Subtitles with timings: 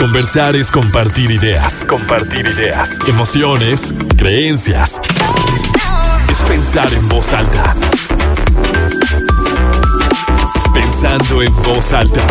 [0.00, 1.84] Conversar es compartir ideas.
[1.86, 2.98] Compartir ideas.
[3.06, 4.98] Emociones, creencias.
[6.26, 7.76] Es pensar en voz alta.
[10.72, 12.26] Pensando en voz alta.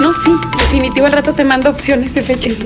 [0.00, 2.56] No, sí, definitivo al rato te mando opciones de fechas.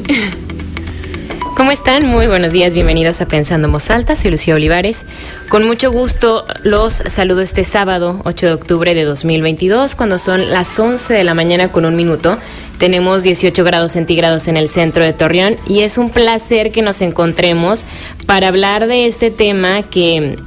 [1.62, 2.06] ¿Cómo están?
[2.06, 5.06] Muy buenos días, bienvenidos a Pensando en Voz Alta, soy Lucía Olivares.
[5.48, 10.76] Con mucho gusto los saludo este sábado, 8 de octubre de 2022, cuando son las
[10.76, 12.36] 11 de la mañana con un minuto.
[12.78, 17.00] Tenemos 18 grados centígrados en el centro de Torreón y es un placer que nos
[17.00, 17.84] encontremos
[18.26, 20.40] para hablar de este tema que,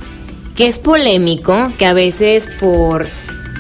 [0.54, 3.08] que es polémico, que a veces por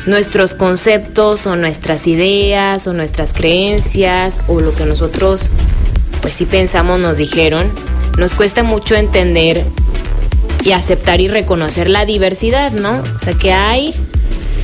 [0.06, 5.50] nuestros conceptos o nuestras ideas o nuestras creencias o lo que nosotros
[6.22, 7.72] pues si pensamos, nos dijeron,
[8.18, 9.64] nos cuesta mucho entender
[10.64, 13.04] y aceptar y reconocer la diversidad, ¿no?
[13.16, 13.94] O sea, que hay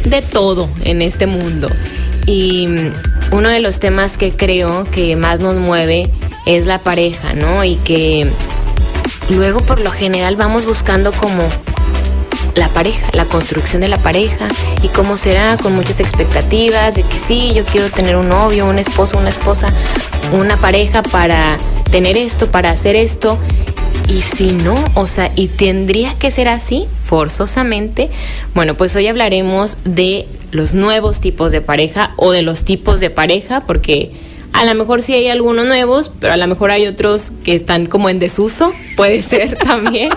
[0.06, 1.70] de todo en este mundo.
[2.26, 2.68] Y
[3.32, 6.10] uno de los temas que creo que más nos mueve
[6.46, 7.64] es la pareja, ¿no?
[7.64, 8.28] Y que
[9.30, 11.48] luego por lo general vamos buscando como
[12.56, 14.48] la pareja, la construcción de la pareja
[14.82, 18.80] y cómo será con muchas expectativas de que sí, yo quiero tener un novio, un
[18.80, 19.74] esposo, una esposa,
[20.32, 21.58] una pareja para
[21.92, 23.38] tener esto, para hacer esto.
[24.08, 28.10] Y si no, o sea, y tendría que ser así, forzosamente.
[28.54, 33.10] Bueno, pues hoy hablaremos de los nuevos tipos de pareja o de los tipos de
[33.10, 34.12] pareja, porque
[34.54, 37.86] a lo mejor sí hay algunos nuevos, pero a lo mejor hay otros que están
[37.86, 40.12] como en desuso, puede ser también.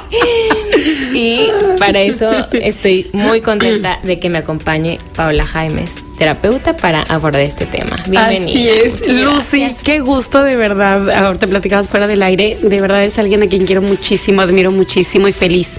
[1.15, 7.43] y para eso estoy muy contenta de que me acompañe Paula Jaimes, terapeuta, para abordar
[7.43, 7.97] este tema.
[8.09, 8.49] Bienvenida.
[8.49, 11.11] Así es, Lucy, qué gusto de verdad.
[11.11, 12.59] Ahora te platicabas fuera del aire.
[12.61, 15.77] De verdad es alguien a quien quiero muchísimo, admiro muchísimo y feliz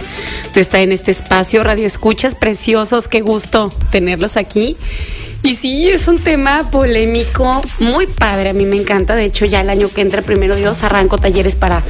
[0.53, 1.63] de estar en este espacio.
[1.63, 4.77] Radio Escuchas preciosos, qué gusto tenerlos aquí.
[5.45, 9.13] Y sí, es un tema polémico, muy padre, a mí me encanta.
[9.13, 11.83] De hecho, ya el año que entra, primero Dios, arranco talleres para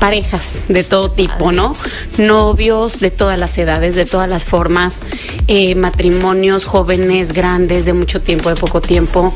[0.00, 1.76] parejas de todo tipo, ¿no?
[2.16, 5.02] Novios de todas las edades, de todas las formas,
[5.46, 9.30] eh, matrimonios jóvenes, grandes, de mucho tiempo, de poco tiempo,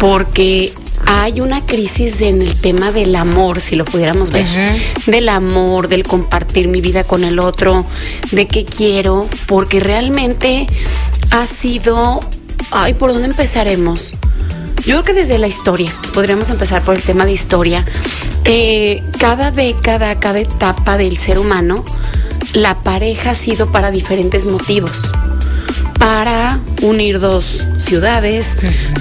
[0.00, 0.72] porque
[1.06, 4.46] hay una crisis en el tema del amor, si lo pudiéramos ver,
[5.06, 7.86] del amor, del compartir mi vida con el otro,
[8.32, 10.66] de qué quiero, porque realmente
[11.30, 12.20] ha sido
[12.70, 14.14] Ay, ¿por dónde empezaremos?
[14.84, 17.84] Yo creo que desde la historia, podríamos empezar por el tema de historia.
[18.44, 21.84] Eh, cada década, cada etapa del ser humano,
[22.52, 25.10] la pareja ha sido para diferentes motivos.
[25.98, 28.56] Para unir dos ciudades,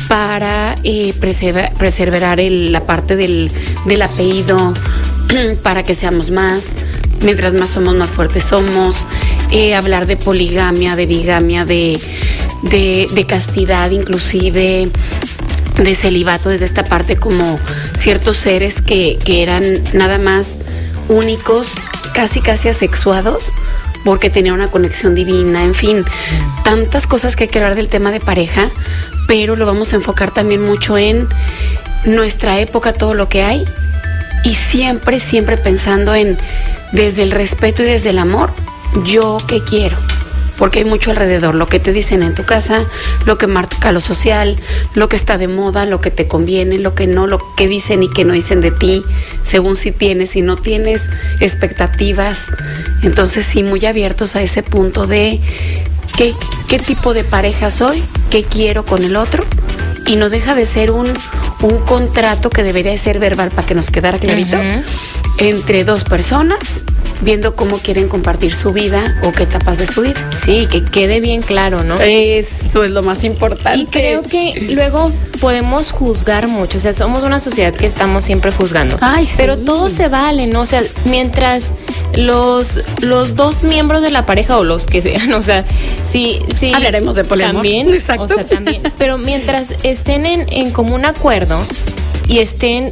[0.07, 3.51] para eh, preservar, la parte del,
[4.01, 4.73] apellido,
[5.63, 6.69] para que seamos más,
[7.21, 9.05] mientras más somos, más fuertes somos,
[9.51, 11.99] eh, hablar de poligamia, de bigamia, de
[12.63, 14.89] de, castidad inclusive,
[15.77, 17.59] de celibato desde esta parte como
[17.97, 20.59] ciertos seres que, eran nada más
[21.09, 21.75] únicos,
[22.13, 23.53] casi casi asexuados,
[24.05, 26.05] porque tenían una conexión divina, en fin,
[26.63, 28.69] tantas cosas que hay que hablar del tema de pareja,
[29.27, 31.27] pero lo vamos a enfocar también mucho en
[32.05, 33.65] nuestra época, todo lo que hay,
[34.43, 36.37] y siempre, siempre pensando en
[36.91, 38.51] desde el respeto y desde el amor,
[39.03, 39.97] yo qué quiero
[40.57, 42.85] porque hay mucho alrededor, lo que te dicen en tu casa,
[43.25, 44.57] lo que marca lo social,
[44.93, 48.03] lo que está de moda, lo que te conviene, lo que no, lo que dicen
[48.03, 49.03] y que no dicen de ti,
[49.43, 51.09] según si tienes y no tienes
[51.39, 52.51] expectativas.
[53.01, 55.39] Entonces sí, muy abiertos a ese punto de
[56.17, 56.33] qué,
[56.67, 59.45] qué tipo de pareja soy, qué quiero con el otro
[60.05, 61.11] y no deja de ser un,
[61.61, 64.57] un contrato que debería ser verbal para que nos quedara clarito
[65.37, 66.83] entre dos personas
[67.23, 70.29] viendo cómo quieren compartir su vida o qué etapas de su vida.
[70.33, 71.99] Sí, que quede bien claro, ¿no?
[71.99, 73.79] Eso es lo más importante.
[73.79, 78.51] Y creo que luego podemos juzgar mucho, o sea, somos una sociedad que estamos siempre
[78.51, 78.97] juzgando.
[79.01, 79.33] Ay, sí.
[79.37, 80.61] Pero todo se vale, ¿no?
[80.61, 81.73] O sea, mientras
[82.15, 85.65] los, los dos miembros de la pareja o los que sean, o sea,
[86.09, 86.73] sí, sí.
[86.73, 87.63] Hablaremos de poliamor.
[87.63, 88.23] También, Exacto.
[88.23, 88.83] o sea, también.
[88.97, 91.57] Pero mientras estén en, en común acuerdo
[92.27, 92.91] y estén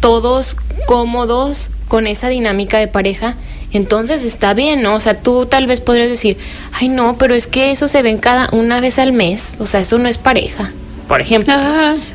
[0.00, 0.56] todos
[0.86, 3.34] cómodos con esa dinámica de pareja,
[3.72, 4.94] entonces está bien, ¿no?
[4.94, 6.38] O sea, tú tal vez podrías decir,
[6.72, 9.80] ay no, pero es que eso se ven cada una vez al mes, o sea,
[9.80, 10.72] eso no es pareja,
[11.06, 11.54] por ejemplo.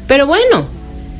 [0.07, 0.67] Pero bueno,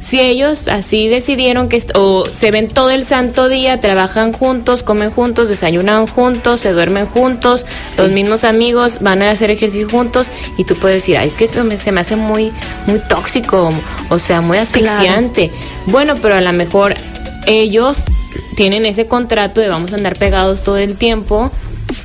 [0.04, 5.12] si ellos así decidieron que o se ven todo el santo día, trabajan juntos, comen
[5.12, 7.66] juntos, desayunan juntos, se duermen juntos,
[7.98, 11.46] los mismos amigos van a hacer ejercicio juntos y tú puedes decir, ay, es que
[11.46, 12.52] eso me, se me hace muy
[12.86, 13.70] muy tóxico,
[14.10, 15.52] o sea, muy asfixiante.
[15.86, 16.96] Bueno, pero a lo mejor
[17.46, 18.04] ellos
[18.54, 21.52] tienen ese contrato de vamos a andar pegados todo el tiempo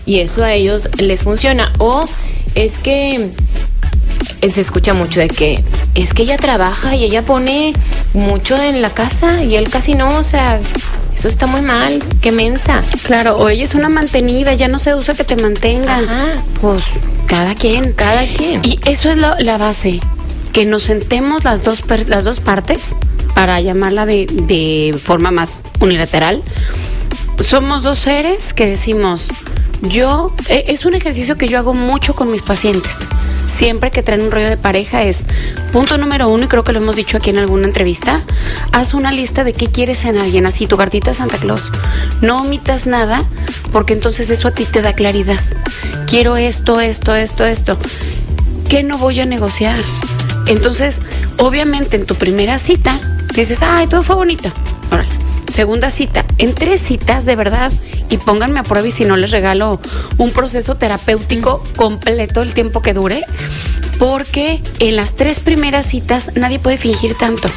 [0.06, 1.72] y eso a ellos les funciona.
[1.78, 2.06] O
[2.54, 3.30] es que
[4.40, 5.62] se escucha mucho de que
[5.94, 7.72] es que ella trabaja y ella pone
[8.14, 10.60] mucho en la casa y él casi no, o sea,
[11.14, 12.82] eso está muy mal, qué mensa.
[13.02, 16.00] Claro, o ella es una mantenida, ya no se usa que te mantenga.
[16.60, 16.84] Pues
[17.26, 17.92] cada quien.
[17.92, 18.64] Cada quien.
[18.64, 20.00] Y eso es la base,
[20.52, 22.94] que nos sentemos las dos, las dos partes,
[23.34, 26.42] para llamarla de, de forma más unilateral.
[27.38, 29.28] Somos dos seres que decimos,
[29.82, 33.06] yo, e, es un ejercicio que yo hago mucho con mis pacientes
[33.48, 35.26] siempre que traen un rollo de pareja es
[35.72, 38.22] punto número uno, y creo que lo hemos dicho aquí en alguna entrevista,
[38.72, 41.72] haz una lista de qué quieres en alguien, así tu cartita Santa Claus.
[42.20, 43.24] No omitas nada,
[43.72, 45.40] porque entonces eso a ti te da claridad.
[46.06, 47.78] Quiero esto, esto, esto, esto.
[48.68, 49.76] ¿Qué no voy a negociar?
[50.46, 51.02] Entonces,
[51.38, 53.00] obviamente en tu primera cita,
[53.34, 54.50] dices, ay, todo fue bonito.
[54.90, 55.08] Órale.
[55.52, 57.72] Segunda cita, en tres citas de verdad
[58.10, 59.80] y pónganme a prueba y si no les regalo
[60.18, 63.24] un proceso terapéutico completo el tiempo que dure,
[63.98, 67.48] porque en las tres primeras citas nadie puede fingir tanto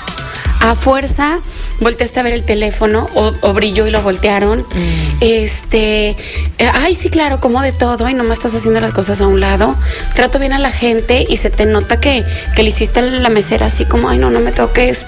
[0.62, 1.40] a fuerza
[1.82, 4.60] volteaste a ver el teléfono o, brilló y lo voltearon.
[4.60, 5.18] Mm.
[5.20, 6.10] Este,
[6.58, 9.40] eh, ay, sí, claro, como de todo, y nomás estás haciendo las cosas a un
[9.42, 9.76] lado.
[10.16, 12.24] Trato bien a la gente y se te nota que,
[12.56, 15.06] que le hiciste la mesera así como, ay, no, no me toques.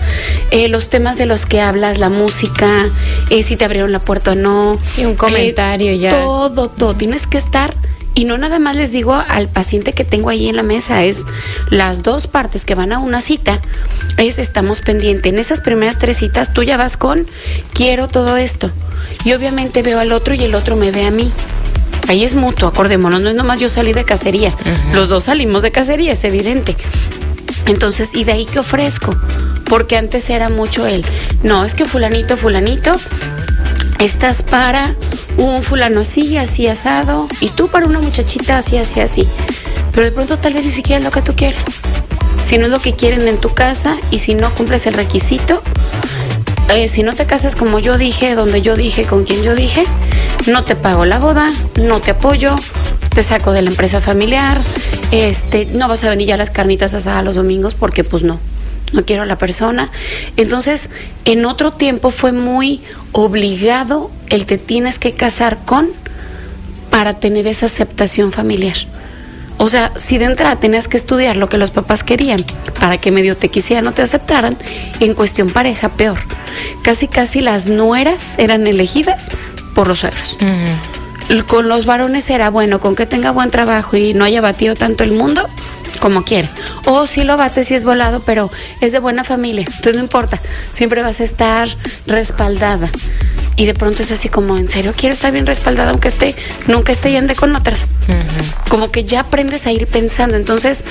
[0.52, 2.86] Eh, los temas de los que hablas, la música,
[3.30, 4.80] eh, si te abrieron la puerta o no.
[4.90, 6.10] Sí, un comentario ya.
[6.10, 6.96] Todo, todo.
[6.96, 7.76] Tienes que estar
[8.16, 11.24] y no nada más les digo al paciente que tengo ahí en la mesa, es
[11.70, 13.62] las dos partes que van a una cita,
[14.18, 15.34] es estamos pendientes.
[15.34, 17.28] En esas primeras tres citas tú ya vas con
[17.74, 18.72] quiero todo esto.
[19.26, 21.32] Y obviamente veo al otro y el otro me ve a mí.
[22.08, 24.54] Ahí es mutuo, acordémonos, no es nomás yo salí de cacería.
[24.94, 26.76] Los dos salimos de cacería, es evidente.
[27.66, 29.16] Entonces, ¿y de ahí qué ofrezco?
[29.66, 31.06] Porque antes era mucho el,
[31.44, 32.96] no, es que fulanito, fulanito,
[34.00, 34.96] estás para
[35.38, 39.28] un fulano así, así asado, y tú para una muchachita así, así, así.
[39.92, 41.66] Pero de pronto tal vez ni siquiera es lo que tú quieres.
[42.44, 45.62] Si no es lo que quieren en tu casa y si no cumples el requisito,
[46.70, 49.84] eh, si no te casas como yo dije, donde yo dije, con quien yo dije,
[50.48, 52.56] no te pago la boda, no te apoyo,
[53.14, 54.58] te saco de la empresa familiar,
[55.12, 58.40] este, no vas a venir ya a las carnitas asadas los domingos porque pues no,
[58.94, 59.92] no quiero a la persona.
[60.38, 60.90] Entonces,
[61.26, 62.82] en otro tiempo fue muy
[63.12, 65.90] obligado el te tienes que casar con
[66.90, 68.78] para tener esa aceptación familiar.
[69.58, 72.44] O sea, si de entrada tenías que estudiar lo que los papás querían
[72.80, 74.58] para que medio te quisieran o te aceptaran,
[75.00, 76.20] en cuestión pareja, peor.
[76.84, 79.30] Casi, casi las nueras eran elegidas
[79.74, 80.38] por los suegros.
[81.48, 85.04] Con los varones era bueno, con que tenga buen trabajo y no haya batido tanto
[85.04, 85.48] el mundo,
[86.04, 86.50] como quiere.
[86.86, 88.52] O si lo bate si es volado, pero
[88.82, 89.64] es de buena familia.
[89.66, 90.38] Entonces no importa,
[90.74, 91.70] siempre vas a estar
[92.06, 92.92] respaldada.
[93.56, 96.36] Y de pronto es así como, en serio, quiero estar bien respaldada, aunque esté,
[96.68, 97.86] nunca esté y ande con otras.
[98.68, 100.36] Como que ya aprendes a ir pensando.
[100.36, 100.84] Entonces,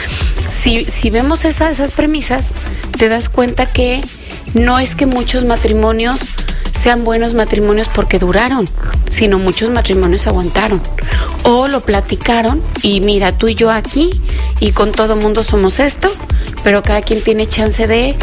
[0.48, 2.54] si, si vemos esas premisas,
[2.96, 4.00] te das cuenta que
[4.54, 6.28] no es que muchos matrimonios
[6.82, 8.68] sean buenos matrimonios porque duraron,
[9.08, 10.82] sino muchos matrimonios aguantaron.
[11.44, 14.10] O lo platicaron y mira, tú y yo aquí
[14.58, 16.10] y con todo mundo somos esto,
[16.64, 18.16] pero cada quien tiene chance de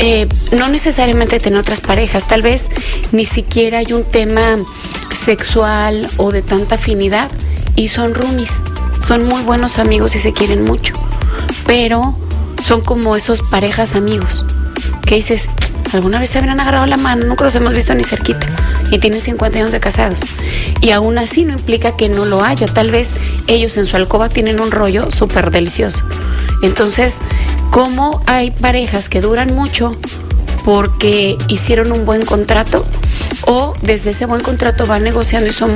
[0.00, 2.68] eh, no necesariamente tener otras parejas, tal vez
[3.12, 4.56] ni siquiera hay un tema
[5.14, 7.30] sexual o de tanta afinidad
[7.76, 8.62] y son roomies,
[8.98, 10.94] son muy buenos amigos y se quieren mucho,
[11.66, 12.16] pero
[12.60, 14.44] son como esos parejas amigos
[15.10, 15.48] que dices,
[15.92, 18.46] alguna vez se habrían agarrado la mano, nunca los hemos visto ni cerquita
[18.92, 20.20] y tienen 50 años de casados.
[20.80, 23.16] Y aún así no implica que no lo haya, tal vez
[23.48, 26.04] ellos en su alcoba tienen un rollo súper delicioso.
[26.62, 27.18] Entonces,
[27.72, 29.96] ¿cómo hay parejas que duran mucho
[30.64, 32.86] porque hicieron un buen contrato?
[33.46, 35.72] o desde ese buen contrato van negociando y son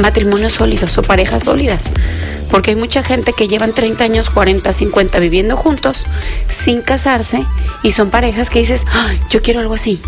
[0.00, 1.90] matrimonios sólidos o parejas sólidas.
[2.50, 6.06] Porque hay mucha gente que llevan 30 años, 40, 50 viviendo juntos
[6.48, 7.44] sin casarse
[7.82, 8.84] y son parejas que dices,
[9.30, 10.00] yo quiero algo así.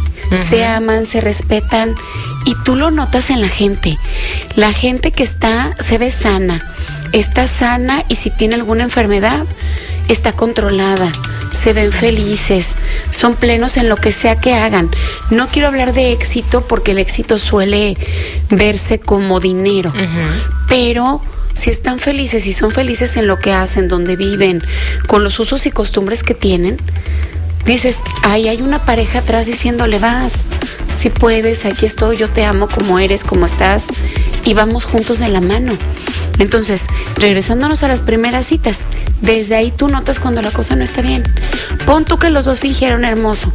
[0.50, 1.95] Se aman, se respetan
[2.45, 3.99] y tú lo notas en la gente.
[4.54, 6.75] La gente que está, se ve sana,
[7.12, 9.45] está sana y si tiene alguna enfermedad,
[10.09, 11.12] está controlada
[11.56, 12.76] se ven felices,
[13.10, 14.90] son plenos en lo que sea que hagan.
[15.30, 17.96] No quiero hablar de éxito porque el éxito suele
[18.50, 19.92] verse como dinero,
[20.68, 21.22] pero
[21.54, 24.62] si están felices y son felices en lo que hacen, donde viven,
[25.06, 26.78] con los usos y costumbres que tienen,
[27.66, 30.32] dices, ahí hay una pareja atrás diciéndole, vas,
[30.94, 33.88] si puedes, aquí estoy, yo te amo como eres, como estás,
[34.44, 35.73] y vamos juntos de la mano.
[36.38, 38.87] Entonces, regresándonos a las primeras citas,
[39.20, 41.23] desde ahí tú notas cuando la cosa no está bien.
[41.85, 43.52] Pon tú que los dos fingieron hermoso.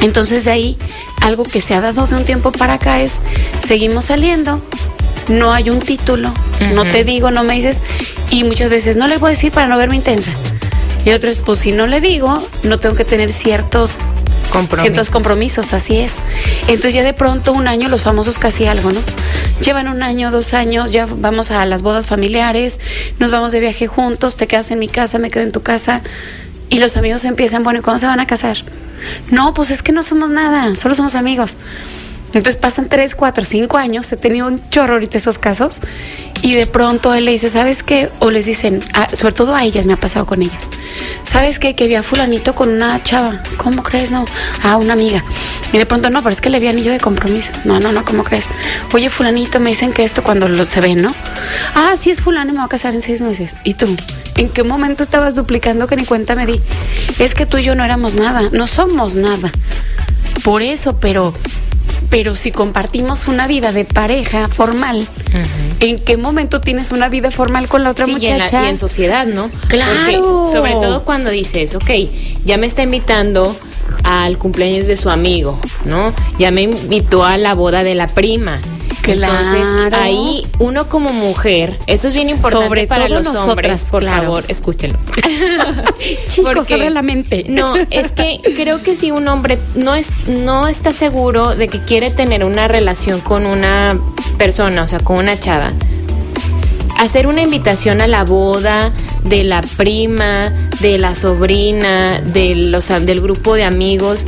[0.00, 0.78] Entonces de ahí,
[1.20, 3.20] algo que se ha dado de un tiempo para acá es,
[3.64, 4.60] seguimos saliendo,
[5.28, 6.34] no hay un título,
[6.74, 7.82] no te digo, no me dices,
[8.30, 10.32] y muchas veces no le voy a decir para no verme intensa.
[11.04, 13.96] Y otras, pues si no le digo, no tengo que tener ciertos
[14.52, 14.80] Compromisos.
[14.80, 16.18] ciertos compromisos, así es.
[16.62, 19.00] Entonces ya de pronto un año los famosos casi algo, ¿no?
[19.64, 22.78] Llevan un año, dos años, ya vamos a las bodas familiares,
[23.18, 26.02] nos vamos de viaje juntos, te quedas en mi casa, me quedo en tu casa
[26.68, 28.58] y los amigos empiezan, bueno, ¿y cuándo se van a casar?
[29.30, 31.56] No, pues es que no somos nada, solo somos amigos.
[32.34, 35.80] Entonces pasan tres, cuatro, cinco años, he tenido un chorro ahorita esos casos,
[36.40, 38.08] y de pronto él le dice, ¿sabes qué?
[38.18, 40.68] O les dicen, ah, sobre todo a ellas, me ha pasado con ellas,
[41.24, 41.74] ¿sabes qué?
[41.74, 44.10] Que vi a fulanito con una chava, ¿cómo crees?
[44.10, 44.24] No,
[44.62, 45.22] a una amiga.
[45.72, 47.52] Y de pronto, no, pero es que le vi anillo de compromiso.
[47.64, 48.46] No, no, no, ¿cómo crees?
[48.92, 51.14] Oye, fulanito, me dicen que esto cuando lo, se ven, ¿no?
[51.74, 53.56] Ah, sí es fulano me voy a casar en seis meses.
[53.64, 53.86] ¿Y tú?
[54.36, 56.60] ¿En qué momento estabas duplicando que ni cuenta me di?
[57.18, 59.50] Es que tú y yo no éramos nada, no somos nada.
[60.44, 61.34] Por eso, pero
[62.12, 65.08] pero si compartimos una vida de pareja formal,
[65.80, 68.66] ¿en qué momento tienes una vida formal con la otra Sí, y en, la- muchacha?
[68.66, 69.50] y en sociedad, ¿no?
[69.68, 69.90] Claro.
[70.20, 71.90] Porque sobre todo cuando dices, ok,
[72.44, 73.56] ya me está invitando
[74.04, 76.12] al cumpleaños de su amigo, ¿no?
[76.38, 78.60] Ya me invitó a la boda de la prima.
[79.02, 79.34] Claro.
[79.34, 83.84] Entonces, ahí uno como mujer, eso es bien importante Sobre para todo los nosotras, hombres,
[83.90, 84.22] por claro.
[84.22, 84.98] favor, escúchenlo.
[86.28, 87.44] Chicos, abre la mente.
[87.48, 91.80] No, es que creo que si un hombre no es no está seguro de que
[91.80, 93.98] quiere tener una relación con una
[94.38, 95.72] persona, o sea, con una chava,
[96.98, 98.92] hacer una invitación a la boda
[99.24, 104.24] de la prima, de la sobrina, de los del grupo de amigos.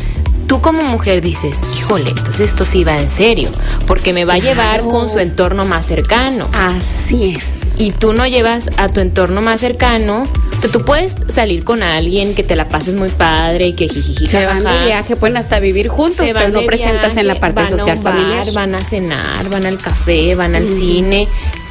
[0.46, 3.48] Tú como mujer dices, híjole, entonces esto sí va en serio,
[3.86, 7.72] porque me va a llevar con su entorno más cercano Así es.
[7.78, 10.24] y tú no llevas a tu entorno más cercano,
[10.56, 13.88] o sea, tú puedes salir con alguien que te la pases muy padre y que
[13.88, 17.56] jijiji, Se van de viaje, pueden hasta vivir juntos, pero no presentas en la parte
[17.56, 18.52] van a un social bar, familiar.
[18.52, 21.26] Van a cenar, van al café, van al cine,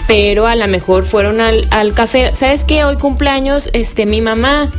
[0.08, 2.32] pero a lo mejor fueron al, al café.
[2.36, 2.84] ¿Sabes qué?
[2.86, 4.72] Hoy cumpleaños este, mi mamá.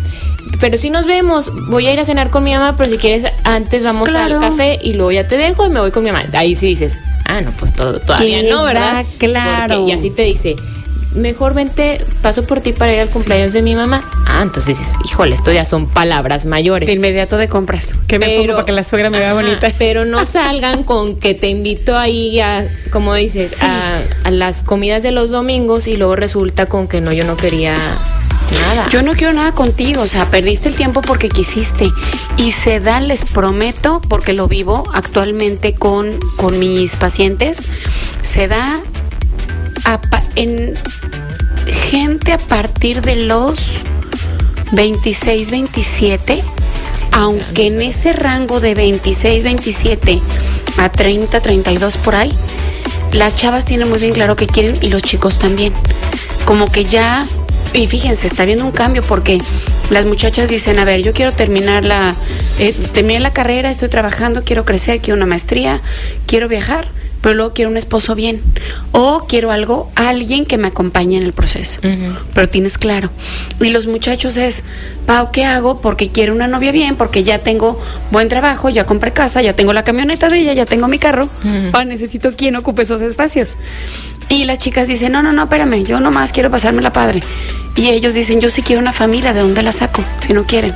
[0.60, 3.26] Pero si nos vemos, voy a ir a cenar con mi mamá, pero si quieres
[3.44, 4.36] antes vamos Claro.
[4.36, 6.24] al café y luego ya te dejo y me voy con mi mamá.
[6.32, 6.96] Ahí sí dices,
[7.26, 9.04] ah, no, pues todo, todavía no, ¿verdad?
[9.18, 9.76] claro.
[9.76, 10.56] Porque- y así te dice,
[11.16, 14.10] mejor vente, paso por ti para ir al cumpleaños de mi mamá.
[14.26, 16.86] Ah, entonces dices, híjole, esto ya son palabras mayores.
[16.88, 17.88] De inmediato de compras.
[18.08, 19.68] Que me pongo para que la suegra me vea bonita.
[19.78, 23.64] Pero no salgan con que te invito ahí a, como dices, Sí.
[23.64, 27.36] a, a las comidas de los domingos y luego resulta con que no, yo no
[27.36, 27.76] quería
[28.52, 28.88] nada.
[28.90, 31.90] Yo no quiero nada contigo, o sea, perdiste el tiempo porque quisiste.
[32.36, 37.68] Y se da, les prometo, porque lo vivo actualmente con, con mis pacientes,
[38.22, 38.80] se da
[39.84, 40.00] a
[40.36, 40.74] en
[41.90, 43.60] gente a partir de los
[44.72, 46.42] 26, 27,
[47.12, 50.20] aunque en ese rango de 26, 27
[50.78, 52.32] a 30, 32 por ahí,
[53.12, 55.72] las chavas tienen muy bien claro que quieren y los chicos también.
[56.44, 57.24] Como que ya,
[57.74, 59.38] y fíjense, está viendo un cambio porque
[59.90, 62.14] las muchachas dicen, a ver, yo quiero terminar la,
[62.58, 65.80] eh, terminé la carrera, estoy trabajando, quiero crecer, quiero una maestría,
[66.26, 66.88] quiero viajar,
[67.24, 68.42] pero luego quiero un esposo bien.
[68.92, 71.80] O quiero algo, alguien que me acompañe en el proceso.
[72.34, 73.08] Pero tienes claro.
[73.62, 74.62] Y los muchachos es,
[75.06, 75.74] Pau, ¿qué hago?
[75.74, 79.72] Porque quiero una novia bien, porque ya tengo buen trabajo, ya compré casa, ya tengo
[79.72, 81.26] la camioneta de ella, ya tengo mi carro.
[81.72, 83.56] Pa, necesito quien ocupe esos espacios.
[84.28, 87.22] Y las chicas dicen, no, no, no, espérame, yo nomás quiero pasarme la padre.
[87.74, 90.04] Y ellos dicen, yo sí quiero una familia, ¿de dónde la saco?
[90.26, 90.74] Si no quieren.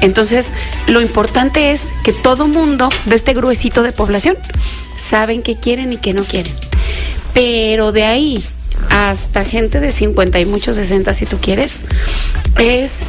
[0.00, 0.54] Entonces,
[0.86, 4.38] lo importante es que todo mundo de este gruesito de población
[4.96, 6.52] saben qué quieren y qué no quieren.
[7.32, 8.44] Pero de ahí
[8.90, 11.84] hasta gente de 50 y muchos 60 si tú quieres,
[12.58, 13.00] es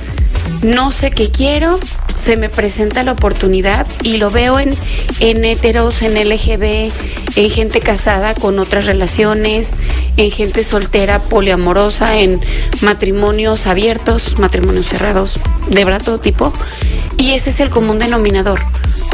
[0.61, 1.79] no sé qué quiero,
[2.15, 4.73] se me presenta la oportunidad y lo veo en,
[5.19, 6.91] en heteros, en LGB,
[7.35, 9.75] en gente casada con otras relaciones,
[10.17, 12.39] en gente soltera, poliamorosa, en
[12.81, 15.39] matrimonios abiertos, matrimonios cerrados,
[15.69, 16.53] de verdad todo tipo.
[17.17, 18.61] Y ese es el común denominador.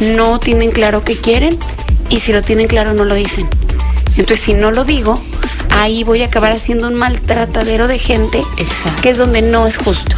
[0.01, 1.59] No tienen claro qué quieren
[2.11, 3.47] y si lo tienen claro no lo dicen.
[4.17, 5.19] Entonces, si no lo digo,
[5.69, 9.01] ahí voy a acabar haciendo un maltratadero de gente, Exacto.
[9.01, 10.15] que es donde no es justo.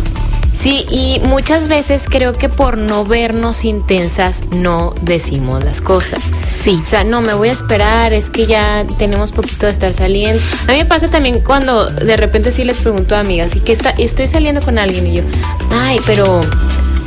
[0.60, 6.24] Sí, y muchas veces creo que por no vernos intensas no decimos las cosas.
[6.34, 6.80] Sí.
[6.82, 10.42] O sea, no, me voy a esperar, es que ya tenemos poquito de estar saliendo.
[10.68, 13.74] A mí me pasa también cuando de repente sí les pregunto a amigas, y que
[13.74, 15.24] está, estoy saliendo con alguien y yo,
[15.72, 16.42] ay, pero,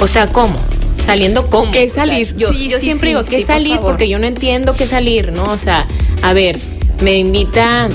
[0.00, 0.60] o sea, ¿cómo?
[1.06, 1.70] Saliendo cómo.
[1.72, 2.36] ¿Qué O sea, salir?
[2.36, 3.78] yo Sí, yo sí, siempre sí, digo, ¿qué por salir?
[3.80, 5.44] Porque yo no entiendo qué salir, ¿no?
[5.44, 5.86] O sea,
[6.22, 6.58] a ver,
[7.00, 7.88] me invita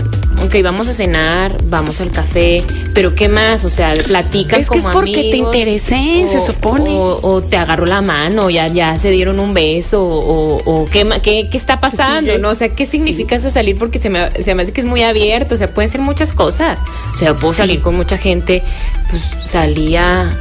[0.44, 2.64] ok, vamos a cenar, vamos al café,
[2.96, 3.64] pero ¿qué más?
[3.64, 6.90] O sea, platican Es que es como porque te interesé, se supone.
[6.90, 11.06] O, o te agarró la mano, ya, ya se dieron un beso, o, o ¿qué,
[11.06, 12.40] ma- qué, qué está pasando, Sí.
[12.42, 12.50] ¿no?
[12.50, 13.78] O sea, ¿qué significa eso salir?
[13.78, 16.34] Porque se me, se me hace que es muy abierto, o sea, pueden ser muchas
[16.34, 16.80] cosas.
[17.14, 17.58] O sea, puedo Sí.
[17.60, 18.64] salir con mucha gente,
[19.12, 20.36] pues salía...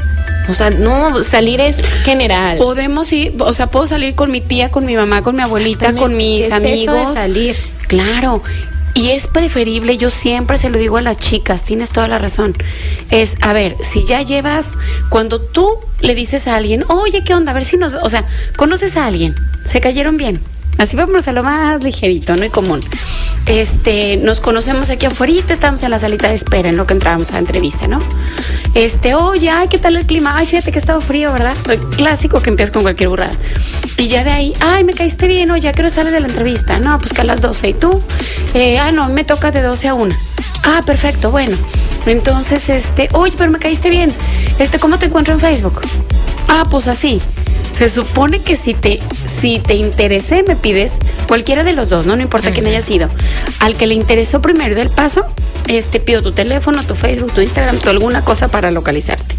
[0.49, 2.59] O sea, no, salir es general.
[2.59, 5.95] Podemos ir, o sea, puedo salir con mi tía, con mi mamá, con mi abuelita,
[5.95, 7.15] con mis ¿Qué es eso de amigos.
[7.15, 7.57] salir?
[7.87, 8.43] Claro.
[8.95, 12.57] Y es preferible, yo siempre se lo digo a las chicas, tienes toda la razón.
[13.11, 14.77] Es, a ver, si ya llevas,
[15.11, 17.53] cuando tú le dices a alguien, oye, ¿qué onda?
[17.53, 18.25] A ver si nos, ve-", o sea,
[18.57, 20.41] conoces a alguien, se cayeron bien.
[20.79, 22.45] Así vamos a lo más ligerito, ¿no?
[22.45, 22.81] Y común.
[23.47, 27.31] Este, nos conocemos aquí afuera, estamos en la salita de espera en lo que entrábamos
[27.31, 27.99] a la entrevista, ¿no?
[28.75, 30.37] Este, oye, ay, ¿qué tal el clima?
[30.37, 31.57] Ay, fíjate que ha estado frío, ¿verdad?
[31.97, 33.37] Clásico que empieza con cualquier burrada.
[33.97, 36.29] Y ya de ahí, ay, me caíste bien, oye, ¿a qué hora sales de la
[36.29, 36.79] entrevista?
[36.79, 37.69] No, pues que a las 12.
[37.69, 38.01] ¿Y tú?
[38.55, 40.15] Eh, ah, no, me toca de 12 a 1.
[40.63, 41.57] Ah, perfecto, bueno.
[42.07, 44.13] Entonces, este, oye, pero me caíste bien.
[44.59, 45.81] Este, ¿cómo te encuentro en Facebook?
[46.49, 47.21] Ah, pues así.
[47.81, 52.15] Se supone que si te, si te interesé, me pides cualquiera de los dos, ¿no?
[52.15, 53.09] No importa quién haya sido.
[53.59, 55.25] Al que le interesó primero del paso,
[55.67, 59.35] este, pido tu teléfono, tu Facebook, tu Instagram, tu alguna cosa para localizarte.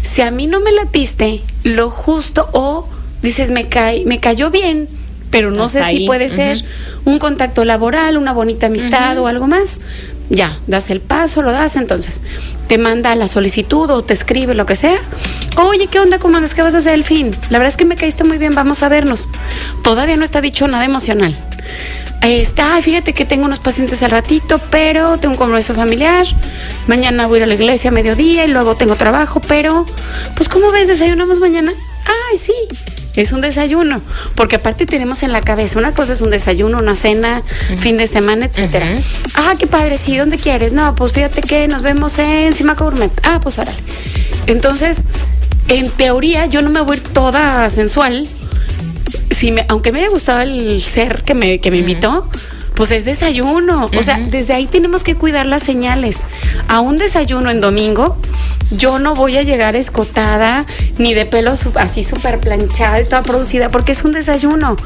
[0.00, 2.88] Si a mí no me latiste, lo justo o
[3.20, 4.88] dices, me, cae, me cayó bien,
[5.30, 6.64] pero no Hasta sé si puede ser
[7.04, 9.82] un contacto laboral, una bonita amistad o algo más.
[10.28, 12.22] Ya, das el paso, lo das, entonces
[12.68, 14.98] te manda la solicitud o te escribe lo que sea.
[15.56, 16.18] Oye, ¿qué onda?
[16.18, 16.54] ¿Cómo andas?
[16.54, 17.30] ¿Qué vas a hacer el fin?
[17.50, 19.28] La verdad es que me caíste muy bien, vamos a vernos.
[19.82, 21.36] Todavía no está dicho nada emocional.
[22.20, 22.44] Ay,
[22.82, 26.26] fíjate que tengo unos pacientes al ratito, pero tengo un compromiso familiar.
[26.88, 29.86] Mañana voy a ir a la iglesia a mediodía y luego tengo trabajo, pero,
[30.34, 30.88] pues, ¿cómo ves?
[30.88, 31.72] ¿Desayunamos mañana?
[32.04, 32.52] Ay, sí.
[33.16, 34.00] Es un desayuno,
[34.34, 37.42] porque aparte tenemos en la cabeza, una cosa es un desayuno, una cena,
[37.78, 38.86] fin de semana, etcétera.
[39.34, 40.72] Ah, qué padre, sí, ¿dónde quieres?
[40.72, 43.10] No, pues fíjate que nos vemos en Simaca Gourmet.
[43.22, 43.78] Ah, pues órale.
[44.46, 45.04] Entonces,
[45.68, 48.28] en teoría, yo no me voy a ir toda sensual,
[49.30, 52.28] si me, aunque me haya gustado el ser que me, que me invitó,
[52.74, 53.90] pues es desayuno.
[53.96, 56.20] O sea, desde ahí tenemos que cuidar las señales.
[56.68, 58.18] A un desayuno en domingo,
[58.70, 60.66] yo no voy a llegar escotada
[60.98, 64.76] ni de pelo así súper planchada toda producida, porque es un desayuno.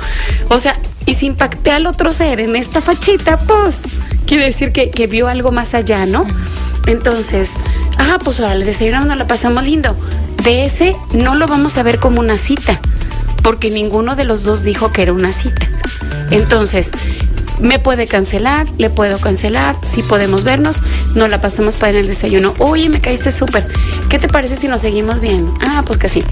[0.48, 3.84] O sea, y si impacté al otro ser en esta fachita, pues
[4.26, 6.26] quiere decir que, que vio algo más allá, ¿no?
[6.86, 7.54] Entonces,
[7.98, 9.96] ah, pues ahora le desayunamos, nos la pasamos lindo.
[10.42, 12.80] De ese no lo vamos a ver como una cita,
[13.42, 15.68] porque ninguno de los dos dijo que era una cita.
[16.30, 16.92] Entonces,
[17.60, 20.82] me puede cancelar, le puedo cancelar, si podemos vernos,
[21.14, 22.54] nos la pasamos para en el desayuno.
[22.58, 23.66] Oye, me caíste súper.
[24.08, 25.54] ¿Qué te parece si nos seguimos viendo?
[25.60, 26.22] Ah, pues que sí.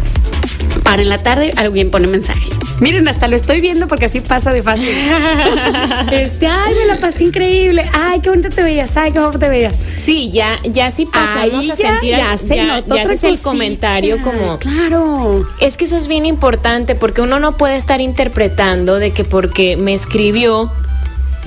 [0.82, 2.48] Para en la tarde alguien pone mensaje.
[2.80, 4.88] Miren, hasta lo estoy viendo porque así pasa de fácil.
[6.12, 7.84] este, ay, me la pasé increíble.
[7.92, 8.96] Ay, qué bonita te veías.
[8.96, 9.74] Ay, qué guapo te veías.
[9.76, 13.24] Sí, ya, ya sí pasamos Ahí a ya- sentir, ya al- se ya, ya haces
[13.24, 15.46] el comentario como, Claro.
[15.60, 19.76] es que eso es bien importante porque uno no puede estar interpretando de que porque
[19.76, 20.70] me escribió,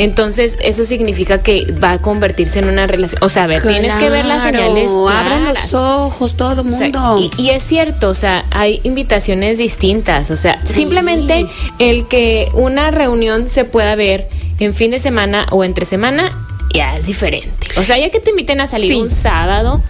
[0.03, 3.23] entonces eso significa que va a convertirse en una relación.
[3.23, 4.89] O sea, a ver, tienes que ver las señales.
[4.91, 7.17] Abran los ojos, todo O sea, mundo.
[7.19, 10.31] y, y es cierto, o sea, hay invitaciones distintas.
[10.31, 10.73] O sea, Sí.
[10.73, 11.45] simplemente
[11.79, 14.27] el que una reunión se pueda ver
[14.59, 16.31] en fin de semana o entre semana,
[16.73, 17.67] ya es diferente.
[17.77, 18.99] O sea, ya que te inviten a salir Sí.
[19.01, 19.81] un sábado,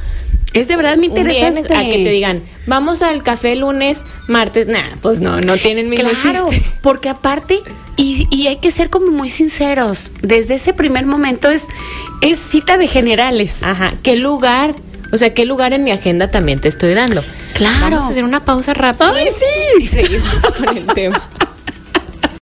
[0.54, 1.76] es de verdad me un interesa viernes, este.
[1.76, 6.10] a que te digan, vamos al café lunes, martes, nah, pues no, no tienen mismo
[6.22, 6.66] Claro, chiste.
[6.82, 7.60] porque aparte,
[8.02, 11.66] y, y hay que ser como muy sinceros, desde ese primer momento es,
[12.22, 13.62] es cita de generales.
[13.64, 14.76] Ajá, ¿qué lugar?
[15.12, 17.24] O sea, ¿qué lugar en mi agenda también te estoy dando?
[17.54, 17.78] Claro.
[17.82, 19.12] Vamos a hacer una pausa rápida.
[19.14, 19.84] ¡Ay, sí!
[19.84, 21.22] Y seguimos con el tema.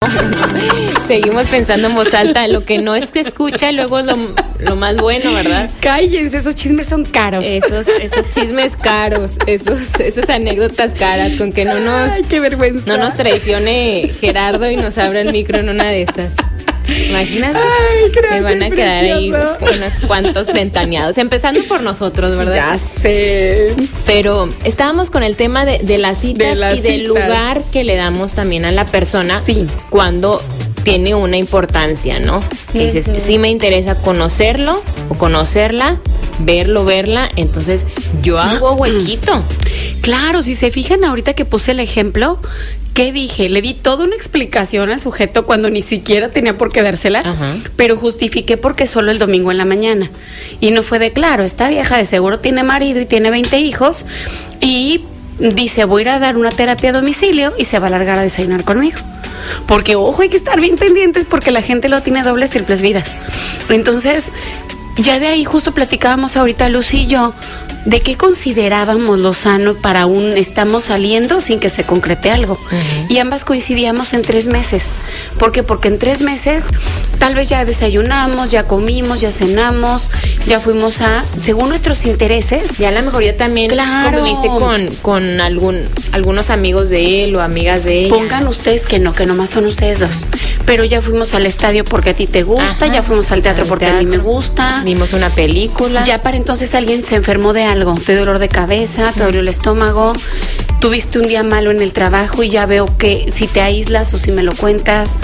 [1.07, 4.15] Seguimos pensando en voz alta, lo que no es que escucha, luego es lo,
[4.59, 5.69] lo más bueno, ¿verdad?
[5.79, 7.45] Cállense, esos chismes son caros.
[7.45, 12.85] Esos, esos chismes caros, esos, esas anécdotas caras, con que no nos, Ay, qué vergüenza.
[12.87, 16.31] no nos traicione Gerardo y nos abra el micro en una de esas.
[17.09, 22.55] Imagínate, Ay, gracias, me van a quedar ahí unos cuantos ventaneados, empezando por nosotros, ¿verdad?
[22.73, 23.75] Ya sé.
[24.05, 27.83] Pero estábamos con el tema de, de las citas De las y del lugar que
[27.83, 29.67] le damos también a la persona Sí.
[29.89, 30.41] cuando
[30.83, 32.41] tiene una importancia, ¿no?
[32.71, 35.97] Que dices, sí me interesa conocerlo o conocerla,
[36.39, 37.85] verlo, verla, entonces
[38.21, 39.43] yo hago huequito.
[40.01, 42.39] Claro, si se fijan ahorita que puse el ejemplo,
[42.93, 43.49] ¿qué dije?
[43.49, 47.55] Le di toda una explicación al sujeto cuando ni siquiera tenía por qué dársela, Ajá.
[47.75, 50.09] pero justifiqué porque solo el domingo en la mañana.
[50.59, 54.05] Y no fue de claro, esta vieja de seguro tiene marido y tiene 20 hijos
[54.61, 55.01] y
[55.39, 58.19] dice, voy a ir a dar una terapia a domicilio y se va a largar
[58.19, 58.97] a desayunar conmigo.
[59.67, 63.15] Porque, ojo, hay que estar bien pendientes porque la gente lo tiene dobles, triples vidas.
[63.69, 64.31] Entonces,
[64.97, 67.33] ya de ahí justo platicábamos ahorita Lucy y yo
[67.85, 72.57] de qué considerábamos lo sano para un estamos saliendo sin que se concrete algo.
[73.09, 74.87] Y ambas coincidíamos en tres meses.
[75.39, 75.61] ¿Por qué?
[75.63, 76.67] Porque en tres meses
[77.19, 80.09] tal vez ya desayunamos, ya comimos, ya cenamos,
[80.47, 82.77] ya fuimos a, según nuestros intereses.
[82.77, 84.17] Ya a lo mejor ya también Claro.
[84.17, 88.15] conviviste con, con algún, algunos amigos de él o amigas de ella.
[88.15, 90.25] Pongan ustedes que no, que nomás son ustedes dos.
[90.65, 92.93] Pero ya fuimos al estadio porque a ti te gusta, Ajá.
[92.95, 94.81] ya fuimos al teatro Al porque a mí me gusta.
[94.83, 96.03] Vimos una película.
[96.03, 99.49] Ya para entonces alguien se enfermó de algo, de dolor de cabeza, te dolió el
[99.49, 100.13] estómago,
[100.79, 104.17] tuviste un día malo en el trabajo y ya veo que si te aíslas o
[104.17, 105.17] si me lo cuentas,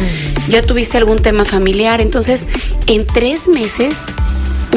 [0.49, 2.01] ya tuviste algún tema familiar.
[2.01, 2.47] Entonces,
[2.87, 4.03] en tres meses,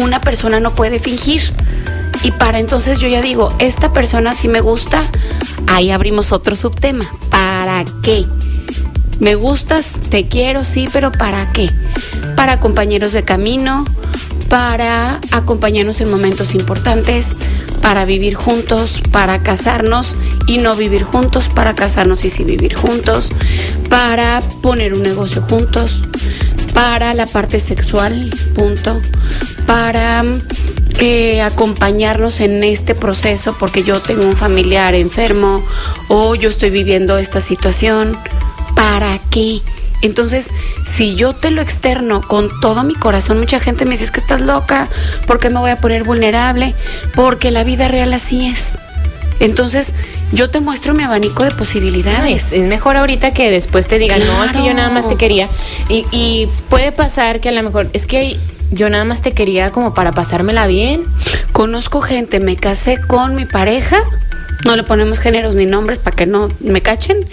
[0.01, 1.53] una persona no puede fingir.
[2.23, 5.05] Y para entonces yo ya digo, esta persona sí me gusta,
[5.67, 7.11] ahí abrimos otro subtema.
[7.29, 8.25] ¿Para qué?
[9.19, 11.71] Me gustas, te quiero, sí, pero ¿para qué?
[12.37, 13.85] Para compañeros de camino,
[14.49, 17.35] para acompañarnos en momentos importantes,
[17.85, 20.17] para vivir juntos, para casarnos
[20.47, 23.31] y no vivir juntos, para casarnos y sí vivir juntos,
[23.91, 26.03] para poner un negocio juntos,
[26.73, 29.03] para la parte sexual, punto,
[29.67, 30.25] para
[30.99, 35.63] eh, acompañarnos en este proceso porque yo tengo un familiar enfermo
[36.09, 38.17] o yo estoy viviendo esta situación.
[38.75, 39.61] ¿Para qué?
[40.05, 40.51] Entonces,
[40.87, 44.21] si yo te lo externo con todo mi corazón, mucha gente me dice "Es que
[44.21, 44.89] estás loca,
[45.27, 46.75] ¿por qué me voy a poner vulnerable?
[47.15, 48.79] Porque la vida real así es.
[49.41, 49.95] Entonces,
[50.33, 52.49] yo te muestro mi abanico de posibilidades.
[52.49, 55.17] Es, es mejor ahorita que después te digan, no, es que yo nada más te
[55.17, 55.49] quería.
[55.89, 58.39] Y, y puede pasar que a lo mejor, es que
[58.71, 61.05] yo nada más te quería como para pasármela bien.
[61.53, 63.97] Conozco gente, me casé con mi pareja,
[64.65, 67.27] no le ponemos géneros ni nombres para que no me cachen,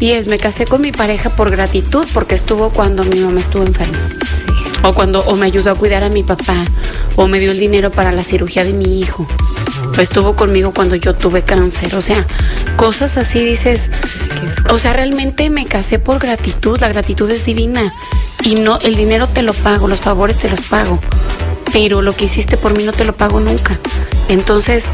[0.00, 3.64] y es, me casé con mi pareja por gratitud porque estuvo cuando mi mamá estuvo
[3.64, 3.98] enferma.
[4.84, 6.64] O cuando o me ayudó a cuidar a mi papá,
[7.16, 9.26] o me dio el dinero para la cirugía de mi hijo.
[9.96, 12.26] O estuvo conmigo cuando yo tuve cáncer, o sea,
[12.76, 13.90] cosas así dices,
[14.70, 17.92] o sea, realmente me casé por gratitud, la gratitud es divina.
[18.44, 21.00] Y no el dinero te lo pago, los favores te los pago,
[21.72, 23.78] pero lo que hiciste por mí no te lo pago nunca.
[24.28, 24.92] Entonces,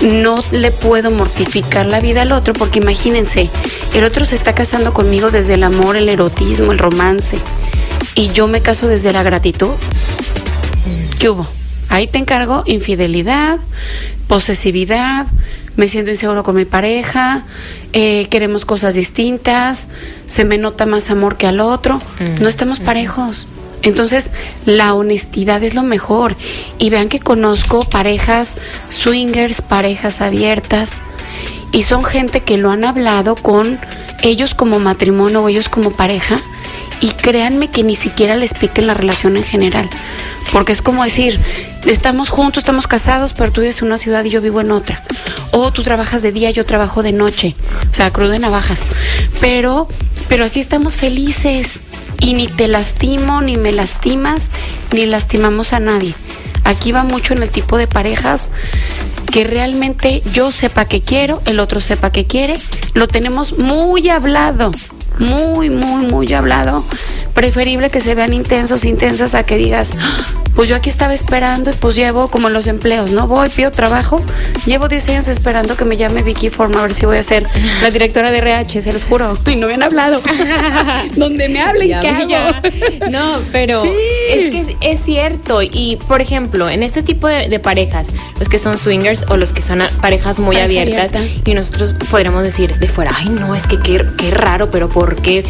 [0.00, 3.50] no le puedo mortificar la vida al otro porque imagínense,
[3.94, 7.38] el otro se está casando conmigo desde el amor, el erotismo, el romance
[8.14, 9.72] y yo me caso desde la gratitud.
[11.18, 11.46] ¿Qué hubo?
[11.88, 13.58] Ahí te encargo infidelidad,
[14.26, 15.26] posesividad,
[15.76, 17.44] me siento inseguro con mi pareja,
[17.92, 19.88] eh, queremos cosas distintas,
[20.26, 22.00] se me nota más amor que al otro,
[22.40, 23.46] no estamos parejos.
[23.82, 24.30] Entonces,
[24.64, 26.36] la honestidad es lo mejor.
[26.78, 28.56] Y vean que conozco parejas
[28.90, 31.02] swingers, parejas abiertas,
[31.72, 33.78] y son gente que lo han hablado con
[34.22, 36.38] ellos como matrimonio o ellos como pareja,
[37.00, 39.88] y créanme que ni siquiera les piquen la relación en general.
[40.52, 41.40] Porque es como decir,
[41.86, 45.02] estamos juntos, estamos casados, pero tú vives en una ciudad y yo vivo en otra.
[45.50, 47.56] O tú trabajas de día, yo trabajo de noche.
[47.90, 48.84] O sea, crudo de navajas.
[49.40, 49.88] Pero,
[50.28, 51.82] pero así estamos felices.
[52.22, 54.48] Y ni te lastimo, ni me lastimas,
[54.94, 56.14] ni lastimamos a nadie.
[56.64, 58.50] Aquí va mucho en el tipo de parejas
[59.30, 62.58] que realmente yo sepa que quiero, el otro sepa que quiere.
[62.94, 64.70] Lo tenemos muy hablado
[65.18, 66.84] muy, muy, muy hablado.
[67.34, 70.20] Preferible que se vean intensos, intensas, a que digas, "Ah,
[70.54, 73.26] pues yo aquí estaba esperando y pues llevo como en los empleos, ¿no?
[73.26, 74.20] Voy, pido trabajo,
[74.66, 77.46] llevo 10 años esperando que me llame Vicky Forma a ver si voy a ser
[77.82, 79.38] la directora de RH, se los juro.
[79.46, 80.20] Y no me han hablado.
[81.16, 82.62] Donde me hablen, Ya ya.
[83.10, 83.90] No, pero Sí.
[84.28, 85.62] es que es, es cierto.
[85.62, 89.52] Y, por ejemplo, en este tipo de, de parejas, los que son swingers o los
[89.54, 91.50] que son parejas muy Pareja abiertas, abierta.
[91.50, 95.16] y nosotros podríamos decir de fuera, ay, no, es que qué, qué raro, pero ¿por
[95.22, 95.44] qué?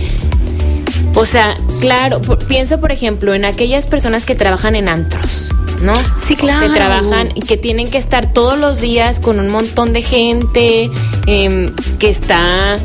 [1.15, 5.51] O sea, claro, por- pienso, por ejemplo, en aquellas personas que trabajan en antros.
[5.83, 5.95] ¿No?
[6.25, 6.69] Sí, claro.
[6.69, 10.89] Que trabajan y que tienen que estar todos los días con un montón de gente
[11.27, 12.79] em, que está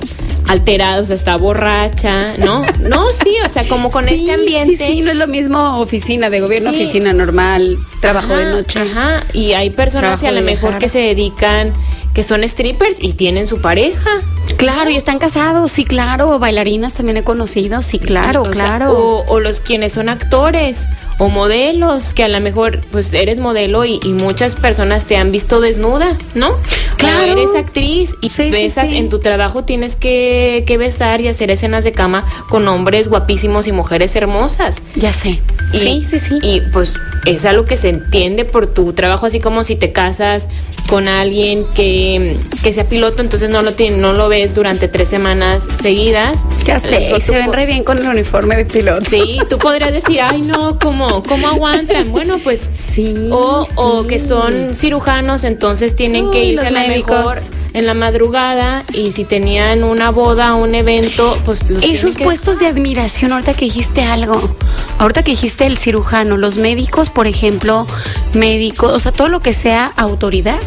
[0.48, 2.66] alterada, o sea, está borracha, ¿no?
[2.80, 4.78] No, sí, o sea, como con Sí, este ambiente.
[4.88, 6.78] Sí, sí, no es lo mismo oficina de gobierno, Sí.
[6.82, 8.80] oficina normal, trabajo de noche.
[8.80, 11.74] Ajá, y hay personas que a lo mejor que se dedican,
[12.18, 14.10] que son strippers y tienen su pareja.
[14.58, 16.40] Claro, y están casados, sí, claro.
[16.40, 18.92] Bailarinas también he conocido, sí, claro, O sea, claro.
[18.94, 23.86] o, o los quienes son actores o modelos, que a lo mejor pues eres modelo
[23.86, 26.56] y, y muchas personas te han visto desnuda, ¿no?
[26.98, 27.20] Claro.
[27.20, 28.98] O eres actriz y Sí, sí, besas sí.
[28.98, 33.68] en tu trabajo tienes que, que besar y hacer escenas de cama con hombres guapísimos
[33.68, 34.78] y mujeres hermosas.
[34.96, 35.40] ya sé.
[35.72, 36.40] Y, sí, sí, sí.
[36.42, 36.94] Y pues
[37.26, 40.48] es algo que se entiende por tu trabajo, así como si te casas
[40.88, 45.10] con alguien que, que sea piloto, entonces no lo tiene, no lo ves durante tres
[45.10, 46.46] semanas seguidas.
[46.66, 49.06] Ya sé, y se ven re bien con el uniforme de piloto.
[49.10, 52.12] Sí, tú podrías decir, ay no, ¿cómo, cómo aguantan?
[52.12, 53.14] Bueno, pues sí.
[53.32, 53.72] O, sí.
[53.76, 57.18] o que son cirujanos, entonces tienen que irse a la médicos.
[57.36, 62.24] mejor en la madrugada y si tenían una boda, un evento, pues los Esos que-
[62.24, 64.56] puestos de admiración, ahorita que dijiste algo,
[64.98, 67.86] ahorita que dijiste el cirujano, los médicos, por ejemplo,
[68.34, 70.60] médicos, o sea, todo lo que sea autoridad,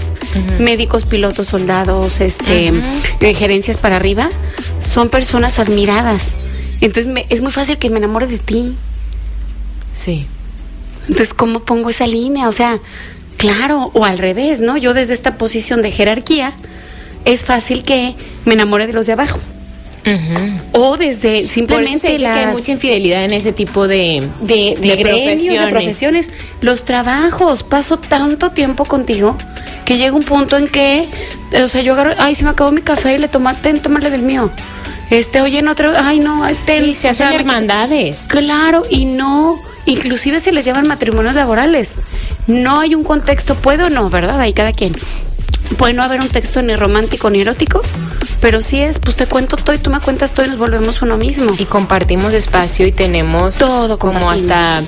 [0.59, 2.72] médicos, pilotos, soldados, este,
[3.20, 4.29] eh, gerencias para arriba,
[4.79, 6.35] son personas admiradas.
[6.81, 8.74] Entonces me- es muy fácil que me enamore de ti.
[9.92, 10.26] Sí.
[11.09, 12.48] Entonces, ¿cómo pongo esa línea?
[12.48, 12.79] O sea,
[13.37, 14.76] claro, o al revés, ¿no?
[14.76, 16.53] Yo desde esta posición de jerarquía,
[17.24, 19.38] es fácil que me enamore de los de abajo.
[20.72, 23.86] O desde Por simplemente eso se dice que hay las- mucha infidelidad en ese tipo
[23.86, 25.70] de, de, de, de gremios, de profesiones.
[25.70, 27.62] profesiones, los trabajos.
[27.62, 29.36] Paso tanto tiempo contigo
[29.84, 31.08] que llega un punto en que,
[31.62, 34.10] o sea, yo agarro, ay, se me acabó mi café y le toma, ten, tómale
[34.10, 34.50] del mío.
[35.10, 36.84] Este, oye, en otro, ay, no, ten.
[36.84, 38.26] Sí, se O sea, hacen me- hermandades.
[38.28, 41.96] Claro, y no, inclusive se les llaman matrimonios laborales.
[42.46, 44.40] No hay un contexto, puedo o no, ¿verdad?
[44.40, 44.92] Ahí cada quien.
[45.76, 47.82] Puede no haber un texto ni romántico ni erótico,
[48.40, 51.03] pero sí es, pues te cuento todo y tú me cuentas todo y nos volvemos
[51.03, 51.53] uno mismo.
[51.59, 54.83] Y compartimos espacio y tenemos Todo como hasta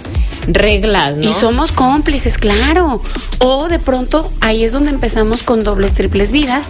[0.46, 1.28] reglas, ¿no?
[1.28, 3.02] Y somos cómplices, claro.
[3.38, 6.68] O de pronto ahí es donde empezamos con dobles, triples vidas,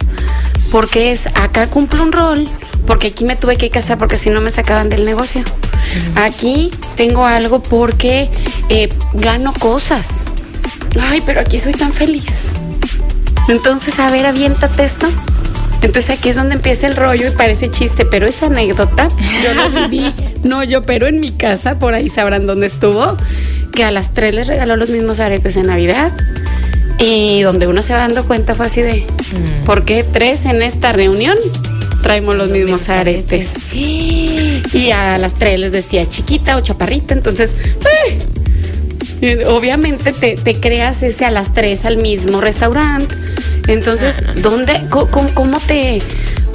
[0.71, 2.47] porque es acá cumplo un rol,
[2.85, 5.43] porque aquí me tuve que casar porque si no me sacaban del negocio.
[6.15, 8.29] Aquí tengo algo porque
[8.69, 10.23] eh, gano cosas.
[11.01, 12.51] Ay, pero aquí soy tan feliz.
[13.47, 15.07] Entonces, a ver, aviéntate esto.
[15.83, 19.09] Entonces aquí es donde empieza el rollo y parece chiste, pero esa anécdota
[19.43, 20.13] yo lo viví.
[20.43, 23.15] No yo, pero en mi casa, por ahí sabrán dónde estuvo,
[23.73, 26.11] que a las tres les regaló los mismos aretes en Navidad.
[26.99, 29.65] Y donde uno se va dando cuenta fue así de, Mm.
[29.65, 31.37] ¿por qué tres en esta reunión
[32.01, 33.47] traemos los mismos aretes?
[33.47, 34.61] Sí.
[34.73, 37.55] Y a las tres les decía chiquita o chaparrita, entonces,
[38.09, 38.19] ¡eh!
[39.21, 43.15] Eh, obviamente te, te creas ese a las tres al mismo restaurante.
[43.67, 44.21] Entonces.
[44.41, 46.01] ¿dónde, cómo, cómo te,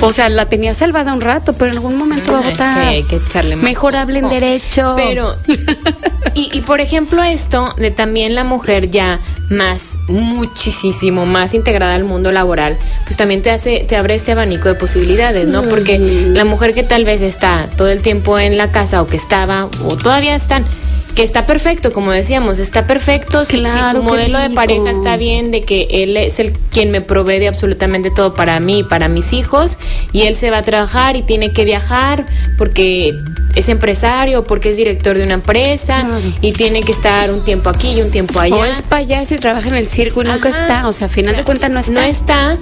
[0.00, 2.74] o sea, la tenía salvada un rato, pero en algún momento va a es votar.
[2.74, 4.34] que hay que echarle más Mejor hablen coco.
[4.34, 4.94] derecho.
[4.96, 5.34] Pero,
[6.34, 9.18] y, y por ejemplo esto de también la mujer ya
[9.50, 14.68] más, muchísimo más integrada al mundo laboral, pues también te hace, te abre este abanico
[14.68, 15.62] de posibilidades, ¿no?
[15.62, 19.16] Porque la mujer que tal vez está todo el tiempo en la casa o que
[19.16, 20.64] estaba o todavía están,
[21.18, 25.64] que está perfecto, como decíamos, está perfecto, si, tu modelo de pareja está bien, de
[25.64, 29.32] que él es el quien me provee de absolutamente todo para mí y para mis
[29.32, 29.80] hijos,
[30.12, 32.24] y él se va a trabajar y tiene que viajar
[32.56, 33.14] porque
[33.56, 36.06] es empresario, porque es director de una empresa
[36.40, 38.54] y tiene que estar un tiempo aquí y un tiempo allá.
[38.54, 40.60] o es payaso y trabaja en el circo y nunca Ajá.
[40.60, 40.86] está.
[40.86, 41.92] O sea, a final O sea, de cuentas no está.
[41.92, 42.58] No está.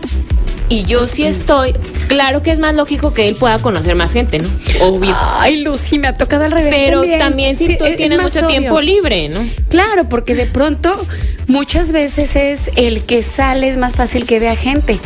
[0.69, 1.75] Y yo sí estoy.
[2.09, 4.49] Claro que es más lógico que él pueda conocer más gente, ¿no?
[4.81, 5.15] Obvio.
[5.17, 6.75] Ay, Lucy, me ha tocado al revés.
[6.77, 8.49] Pero también, si Sí, tú es- es tienes mucho obvio.
[8.49, 9.47] tiempo libre, ¿no?
[9.69, 11.07] Claro, porque de pronto
[11.47, 14.99] muchas veces es el que sale es más fácil que vea gente,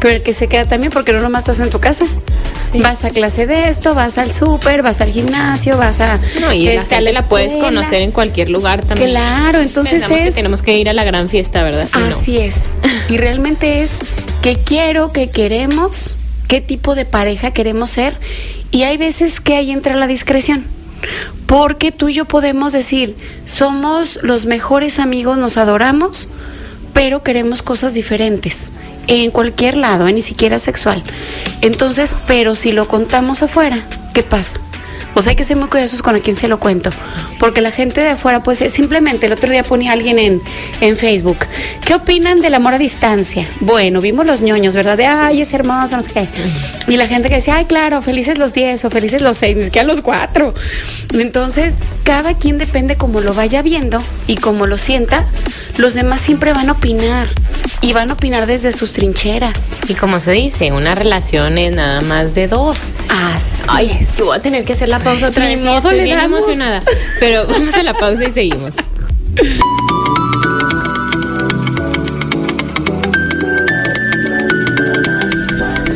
[0.00, 2.04] pero el que se queda también porque no nomás estás en tu casa.
[2.72, 2.80] Sí.
[2.80, 6.64] Vas a clase de esto, vas al súper, vas al gimnasio, vas a No, y
[6.64, 9.10] la este, a gente la puedes conocer en cualquier lugar también.
[9.10, 11.88] Claro, entonces Pensamos que es tenemos que ir a la gran fiesta, ¿verdad?
[11.94, 12.04] No.
[12.06, 12.56] Así es.
[13.08, 13.92] Y realmente es
[14.48, 18.18] qué quiero, qué queremos, qué tipo de pareja queremos ser.
[18.70, 20.64] Y hay veces que ahí entra la discreción.
[21.44, 26.28] Porque tú y yo podemos decir, somos los mejores amigos, nos adoramos,
[26.94, 28.72] pero queremos cosas diferentes.
[29.06, 31.02] En cualquier lado, eh, ni siquiera sexual.
[31.60, 33.84] Entonces, pero si lo contamos afuera,
[34.14, 34.58] ¿qué pasa?
[35.18, 36.90] O sea, hay que ser muy cuidadosos con a quién se lo cuento.
[37.40, 40.40] Porque la gente de afuera, pues eh, simplemente el otro día ponía alguien en,
[40.80, 41.38] en Facebook.
[41.84, 43.44] ¿Qué opinan del amor a distancia?
[43.58, 44.96] Bueno, vimos los ñoños, ¿verdad?
[44.96, 46.28] De, ay, es hermoso, no sé qué.
[46.86, 49.64] Y la gente que decía, ay, claro, felices los 10 o felices los 6, ni
[49.64, 50.54] siquiera los 4.
[51.14, 55.26] Entonces, cada quien depende como lo vaya viendo y como lo sienta.
[55.78, 57.26] Los demás siempre van a opinar
[57.80, 59.68] y van a opinar desde sus trincheras.
[59.88, 62.92] Y como se dice, una relación es nada más de dos.
[63.08, 64.16] Así Ay, es.
[64.16, 65.64] yo voy a tener que hacer la pausa otra Ni vez.
[65.64, 66.82] modo, estoy bien emocionada.
[67.20, 68.74] Pero vamos a la pausa y seguimos.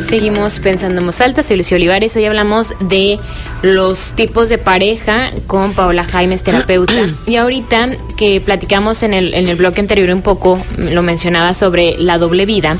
[0.07, 2.15] Seguimos pensando en voz alta, soy Lucio Olivares.
[2.15, 3.17] Hoy hablamos de
[3.63, 6.93] los tipos de pareja con Paola Jaimes, terapeuta.
[7.25, 11.95] y ahorita que platicamos en el, en el bloque anterior un poco, lo mencionaba sobre
[11.97, 12.77] la doble vida.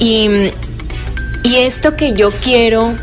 [0.00, 0.28] Y,
[1.44, 2.96] y esto que yo quiero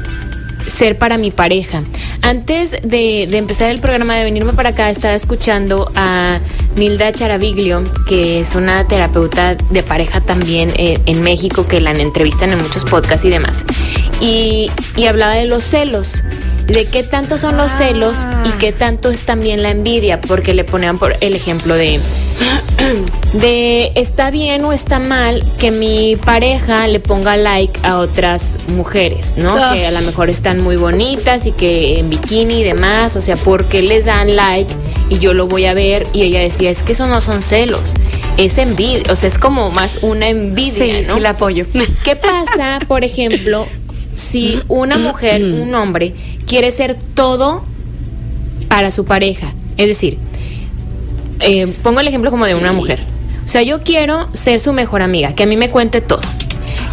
[0.74, 1.84] ser para mi pareja.
[2.22, 6.40] Antes de, empezar el programa, de venirme para acá, estaba escuchando a
[6.76, 12.52] Milda Charaviglio, que es una terapeuta de pareja también eh, en México, que la entrevistan
[12.52, 13.66] en muchos podcasts y demás.
[14.20, 14.72] Y
[15.08, 16.24] hablaba de los celos
[16.68, 20.64] de qué tanto son los celos y qué tanto es también la envidia, porque le
[20.64, 22.00] ponían por el ejemplo de
[23.34, 29.34] de está bien o está mal que mi pareja le ponga like a otras mujeres,
[29.38, 29.56] ¿no?
[29.58, 29.72] Ah.
[29.74, 33.36] Que a lo mejor están muy bonitas y que en bikini y demás, o sea,
[33.36, 34.74] porque les dan like
[35.10, 37.94] y yo lo voy a ver y ella decía, es que eso no son celos,
[38.38, 41.16] es envidia, o sea, es como más una envidia, Sí, ¿no?
[41.16, 41.66] sí la apoyo.
[42.04, 43.68] ¿Qué pasa, por ejemplo,
[44.16, 46.14] si una mujer, un hombre,
[46.54, 47.64] quiere ser todo
[48.68, 49.52] para su pareja?
[49.76, 50.20] Es decir,
[51.40, 53.02] eh, pongo el ejemplo como de una mujer.
[53.44, 56.22] O sea, yo quiero ser su mejor amiga, que a mí me cuente todo.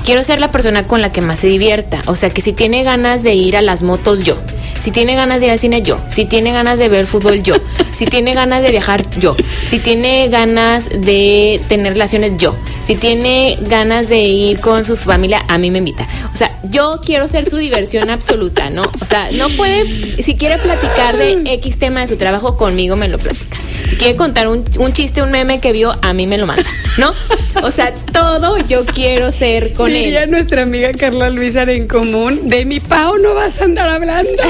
[0.07, 2.01] Quiero ser la persona con la que más se divierta.
[2.07, 4.39] O sea, que si tiene ganas de ir a las motos, yo.
[4.81, 6.01] Si tiene ganas de ir al cine, yo.
[6.09, 7.57] Si tiene ganas de ver fútbol, yo.
[7.93, 9.37] Si tiene ganas de viajar, yo.
[9.67, 12.55] Si tiene ganas de tener relaciones, yo.
[12.91, 16.09] Si tiene ganas de ir con su familia, a mí me invita.
[16.35, 18.83] O sea, yo quiero ser su diversión absoluta, ¿no?
[19.01, 23.07] O sea, no puede, si quiere platicar de X tema de su trabajo, conmigo me
[23.07, 23.59] lo platica.
[23.89, 26.69] Si quiere contar un, un chiste, un meme que vio, a mí me lo manda,
[26.99, 27.15] ¿no?
[27.63, 30.33] O sea, todo yo quiero ser con Diría él.
[30.33, 34.33] nuestra amiga Carla Luisa en común, de mi Pau no vas a andar hablando.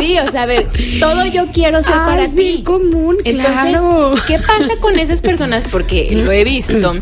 [0.00, 2.36] Sí, o sea, a ver, todo yo quiero ser Ah, para es ti.
[2.42, 4.14] bien común, Entonces, claro.
[4.26, 5.64] ¿qué pasa con esas personas?
[5.70, 6.94] Porque lo he visto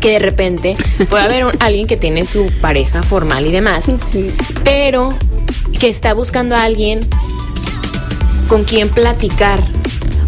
[0.00, 0.76] que de repente
[1.10, 3.86] puede haber un- alguien que tiene su pareja formal y demás,
[4.64, 5.14] pero
[5.78, 7.06] que está buscando a alguien
[8.48, 9.62] con quien platicar.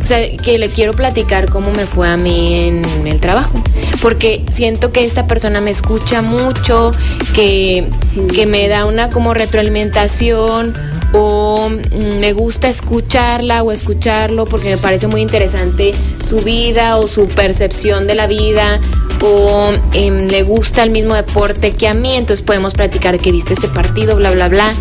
[0.03, 3.63] O sea, que le quiero platicar cómo me fue a mí en el trabajo.
[4.01, 6.91] Porque siento que esta persona me escucha mucho,
[7.35, 7.87] que,
[8.35, 10.75] que me da una como retroalimentación
[11.13, 15.95] o mm, me gusta escucharla o escucharlo porque me parece muy interesante
[16.27, 18.81] su vida o su percepción de la vida
[19.23, 23.55] o em, le gusta el mismo deporte que a mí, entonces podemos platicar que viste
[23.55, 24.73] este partido, bla, bla, bla.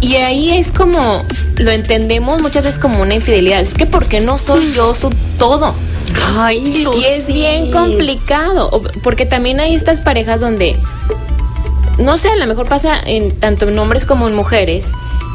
[0.00, 1.24] Y ahí es como,
[1.56, 3.60] lo entendemos muchas veces como una infidelidad.
[3.60, 5.74] Es que porque no soy yo su todo.
[6.36, 8.82] Ay, Y es bien complicado.
[9.02, 10.76] Porque también hay estas parejas donde,
[11.98, 14.92] no sé, a lo mejor pasa en tanto en hombres como en mujeres,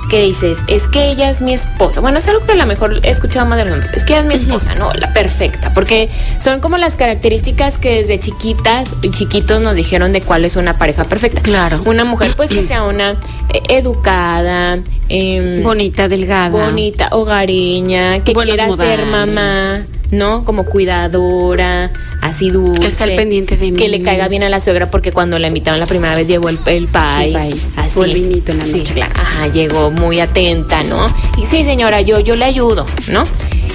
[0.09, 2.01] que dices, es que ella es mi esposa.
[2.01, 3.93] Bueno, es algo que a lo mejor he escuchado más de los hombres.
[3.93, 4.93] Es que ella es mi esposa, ¿no?
[4.93, 5.73] La perfecta.
[5.73, 10.55] Porque son como las características que desde chiquitas y chiquitos nos dijeron de cuál es
[10.55, 11.41] una pareja perfecta.
[11.41, 11.81] Claro.
[11.85, 13.11] Una mujer, pues que sea una
[13.53, 16.49] eh, educada, em, Bonita, delgada.
[16.49, 20.45] bonita, hogareña, que Buenos quiera ser mamá, ¿no?
[20.45, 22.80] Como cuidadora, así dulce.
[22.82, 23.78] Que esté al pendiente de mí.
[23.78, 26.49] Que le caiga bien a la suegra porque cuando la invitaron la primera vez llegó
[26.49, 27.28] el, el pay.
[27.28, 27.62] El pay.
[27.78, 27.99] Así.
[27.99, 28.93] O el vinito en la Sí, noche.
[28.93, 29.13] claro.
[29.19, 31.08] Ajá, llegó muy atenta, ¿no?
[31.38, 33.23] Y sí, señora, yo, yo le ayudo, ¿no?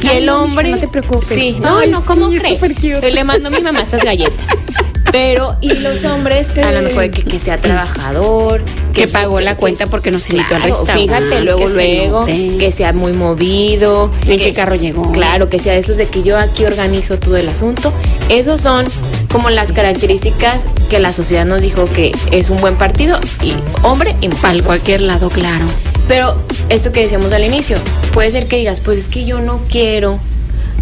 [0.03, 0.71] Y Ay, el hombre.
[0.71, 1.29] no te preocupes.
[1.29, 3.11] Sí, no, Ay, no, ¿cómo sí, cree?
[3.13, 4.47] Le mando a mi mamá estas galletas.
[5.13, 9.87] Pero, y los hombres, a lo mejor que, que sea trabajador, Que pagó la cuenta
[9.87, 14.11] porque nos invitó al restaurante, Fíjate, luego, que luego, que sea muy movido.
[14.27, 15.11] ¿En qué carro llegó?
[15.13, 17.93] Claro, que sea esos de que yo aquí organizo todo el asunto.
[18.29, 18.87] Esos son
[19.31, 24.17] como las características que la sociedad nos dijo que es un buen partido y hombre
[24.21, 24.39] y mujer.
[24.43, 25.67] Para cualquier lado, claro.
[26.07, 26.37] Pero
[26.71, 27.77] esto que decíamos al inicio,
[28.13, 30.19] puede ser que digas, pues es que yo no quiero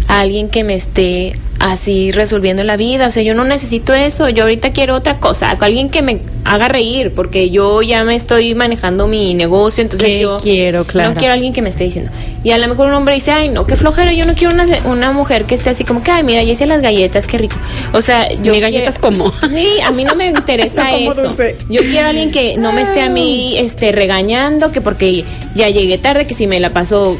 [0.07, 4.29] a alguien que me esté así resolviendo la vida, o sea, yo no necesito eso,
[4.29, 8.53] yo ahorita quiero otra cosa, alguien que me haga reír, porque yo ya me estoy
[8.55, 11.09] manejando mi negocio, entonces ¿Qué yo quiero, claro.
[11.09, 12.11] no quiero a alguien que me esté diciendo.
[12.43, 14.65] Y a lo mejor un hombre dice, ay, no, qué flojera, yo no quiero una,
[14.85, 17.55] una mujer que esté así como que, ay, mira, ya hice las galletas, qué rico.
[17.91, 19.33] O sea, yo Ni galletas como.
[19.49, 21.21] Sí, a mí no me interesa No como eso.
[21.23, 21.55] dulce.
[21.69, 25.69] Yo quiero a alguien que no me esté a mí este, regañando, que porque ya
[25.69, 27.17] llegué tarde, que si me la paso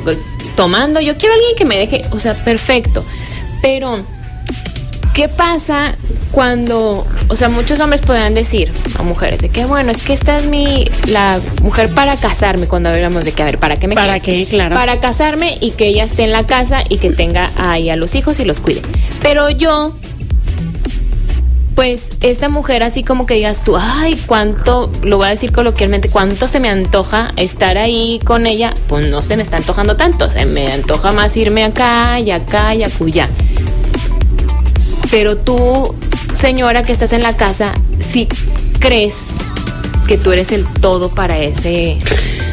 [0.58, 1.00] tomando.
[1.00, 3.06] Yo quiero a alguien que me deje, o sea, perfecto.
[3.62, 4.04] Pero,
[5.14, 5.96] ¿qué pasa
[6.32, 10.40] cuando, o sea, muchos hombres podrán decir a mujeres de que, bueno, es que esta
[10.40, 13.96] es mi, la mujer para casarme, cuando hablamos de que, a ver, ¿para qué me
[13.96, 14.46] ¿Para qué?
[14.46, 14.76] Claro.
[14.76, 18.16] Para casarme y que ella esté en la casa y que tenga ahí a los
[18.16, 18.82] hijos y los cuide.
[19.22, 19.96] Pero yo
[21.78, 26.10] pues esta mujer así como que digas tú, ay, cuánto, lo voy a decir coloquialmente,
[26.10, 30.28] cuánto se me antoja estar ahí con ella, pues no se me está antojando tanto,
[30.28, 33.30] se me antoja más irme acá y acá y acullá.
[35.12, 35.94] Pero tú,
[36.34, 38.28] señora que estás en la casa, si
[38.80, 39.28] crees
[40.08, 42.00] que tú eres el todo para ese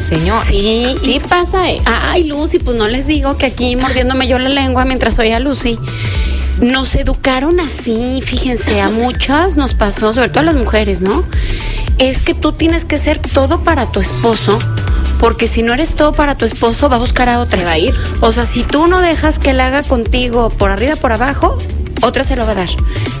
[0.07, 0.45] señor.
[0.45, 1.81] Sí, sí pasa eso.
[1.87, 5.39] Ay, Lucy, pues no les digo que aquí mordiéndome yo la lengua mientras oía a
[5.39, 5.79] Lucy.
[6.61, 11.23] Nos educaron así, fíjense, a muchas nos pasó, sobre todo a las mujeres, ¿no?
[11.97, 14.59] Es que tú tienes que ser todo para tu esposo
[15.19, 17.59] Porque si no eres todo para tu esposo, va a buscar a otra.
[17.59, 17.93] Se va a ir.
[18.21, 21.57] O sea, si tú no dejas que él haga contigo por arriba, por abajo,
[22.01, 22.69] otra se lo va a dar.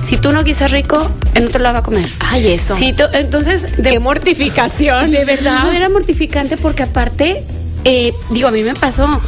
[0.01, 2.07] Si tú no guisas rico, él no te lo va a comer.
[2.19, 2.75] Ay, eso.
[2.75, 5.11] Si entonces, de, Qué mortificación.
[5.11, 7.43] de verdad era mortificante porque aparte,
[7.85, 9.21] eh, digo, a mí me pasó.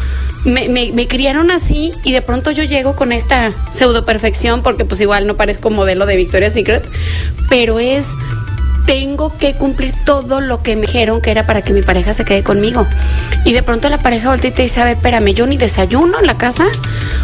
[0.48, 5.28] Me, criaron así y de pronto yo llego con esta pseudo perfección porque pues igual
[5.28, 6.86] no parezco modelo de Victoria's Secret,
[7.50, 8.14] pero es
[8.86, 12.24] tengo que cumplir todo lo que me dijeron que era para que mi pareja se
[12.24, 12.88] quede conmigo.
[13.44, 16.20] Y de pronto la pareja voltea y te dice, a ver, espérame, yo ni desayuno
[16.20, 16.66] en la casa,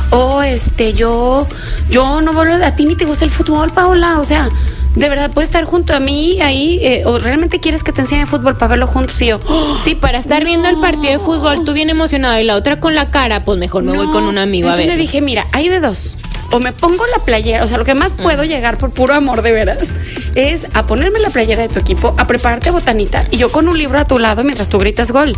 [0.10, 1.48] o este, yo,
[1.90, 4.50] yo no vuelvo, a ti ni te gusta el fútbol, Paola, o sea,
[4.96, 8.26] de verdad puedes estar junto a mí ahí, eh, o realmente quieres que te enseñe
[8.26, 9.78] fútbol para verlo juntos y yo, ¡oh!
[9.84, 12.94] Sí, para estar viendo el partido de fútbol, tú bien emocionado y la otra con
[12.96, 14.12] la cara, pues mejor me voy No.
[14.14, 14.98] con un amigo a Entonces ver.
[14.98, 16.16] le dije, mira, hay de dos.
[16.52, 19.42] O me pongo la playera, o sea, lo que más puedo llegar por puro amor
[19.42, 19.90] de veras
[20.36, 23.76] es a ponerme la playera de tu equipo, a prepararte botanita y yo con un
[23.76, 25.34] libro a tu lado mientras tú gritas gol.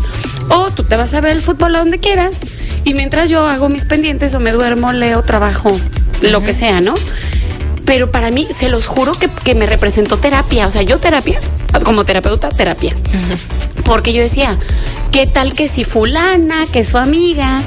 [0.49, 2.41] O tú te vas a ver el fútbol a donde quieras
[2.83, 5.71] y mientras yo hago mis pendientes o me duermo, leo, trabajo,
[6.21, 6.95] lo que sea, ¿no?
[7.85, 10.67] Pero para mí, se los juro que, que me representó terapia.
[10.67, 11.39] O sea, yo terapia,
[11.83, 12.93] como terapeuta, terapia.
[13.83, 14.57] Porque yo decía,
[15.11, 17.61] ¿qué tal que si fulana, que es su amiga?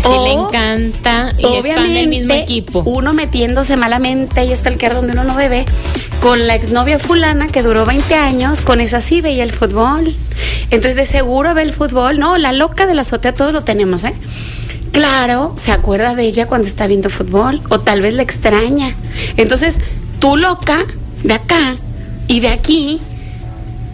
[0.00, 2.80] Si o- le encanta y es fan del mismo obviamente, equipo.
[2.84, 5.64] Uno metiéndose malamente y está el que donde uno no debe.
[6.20, 10.14] Con la exnovia fulana que duró 20 años, con esa sí veía el fútbol.
[10.70, 12.18] Entonces, de seguro ve el fútbol.
[12.18, 14.12] No, la loca de la azotea, todos lo tenemos, ¿eh?
[14.96, 18.94] Claro, se acuerda de ella cuando está viendo fútbol o tal vez la extraña.
[19.36, 19.80] Entonces,
[20.20, 20.84] tú loca
[21.22, 21.76] de acá
[22.28, 23.00] y de aquí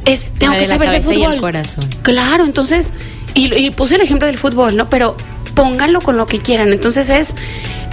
[0.04, 1.40] es tengo La que de la saber de cabeza y el fútbol.
[1.40, 1.84] corazón.
[2.02, 2.92] Claro, entonces
[3.34, 4.88] y, y puse el ejemplo del fútbol, ¿no?
[4.90, 5.16] Pero
[5.54, 6.72] pónganlo con lo que quieran.
[6.72, 7.34] Entonces es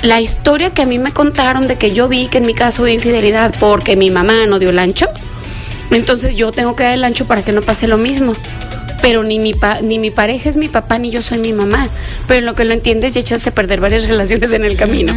[0.04, 2.84] la historia que a mí me contaron de que yo vi que en mi caso
[2.84, 5.08] hubo infidelidad porque mi mamá no dio el ancho.
[5.90, 8.34] Entonces yo tengo que dar el ancho para que no pase lo mismo.
[9.02, 11.88] Pero ni mi, pa- ni mi pareja es mi papá ni yo soy mi mamá.
[12.30, 15.14] Pero en lo que lo entiendes ya echaste a perder varias relaciones en el camino.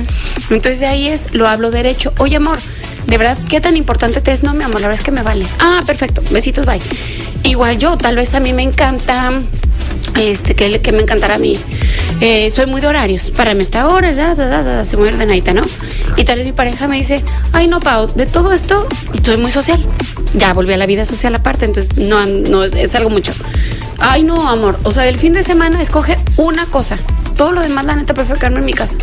[0.50, 2.12] Entonces de ahí es, lo hablo derecho.
[2.18, 2.58] Oye amor,
[3.06, 4.42] ¿de verdad qué tan importante te es?
[4.42, 5.46] No, mi amor, la verdad es que me vale.
[5.60, 6.80] Ah, perfecto, besitos, bye.
[7.44, 9.30] Igual yo, tal vez a mí me encanta
[10.18, 11.58] este, que, que me encantará a mí.
[12.24, 13.32] Eh, soy muy de horarios.
[13.32, 15.62] Para mí esta hora, da, da, da, se muy ordenadita, ¿no?
[16.16, 17.20] Y tal vez mi pareja me dice,
[17.52, 18.86] ay no, Pau, de todo esto
[19.24, 19.84] soy muy social.
[20.34, 23.32] Ya volví a la vida social aparte, entonces no, no es algo mucho.
[23.98, 26.96] Ay no, amor, o sea, del fin de semana escoge una cosa.
[27.36, 28.98] Todo lo demás, la neta, prefiero quedarme en mi casa.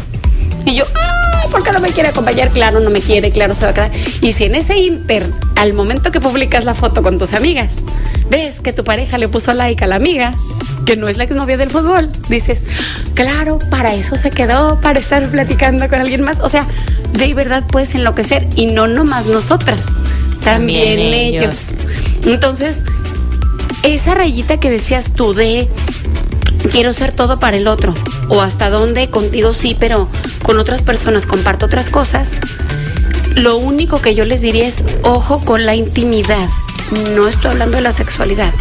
[0.69, 2.49] Y yo, ay, ¿por qué no me quiere acompañar?
[2.49, 3.91] Claro, no me quiere, claro, se va a quedar.
[4.21, 7.77] Y si en ese inter, al momento que publicas la foto con tus amigas,
[8.29, 10.35] ves que tu pareja le puso like a la amiga,
[10.85, 12.63] que no es la exnovia del fútbol, dices,
[13.15, 16.39] claro, para eso se quedó, para estar platicando con alguien más.
[16.39, 16.67] O sea,
[17.13, 19.81] de verdad puedes enloquecer y no nomás nosotras,
[20.43, 21.73] también, También ellos.
[21.73, 21.75] ellos.
[22.25, 22.83] Entonces,
[23.83, 25.67] esa rayita que decías tú de
[26.71, 27.93] quiero ser todo para el otro
[28.27, 30.09] o hasta dónde contigo sí, pero
[30.43, 32.39] con otras personas comparto otras cosas.
[33.35, 36.49] Lo único que yo les diría es ojo con la intimidad.
[37.15, 38.53] No estoy hablando de la sexualidad.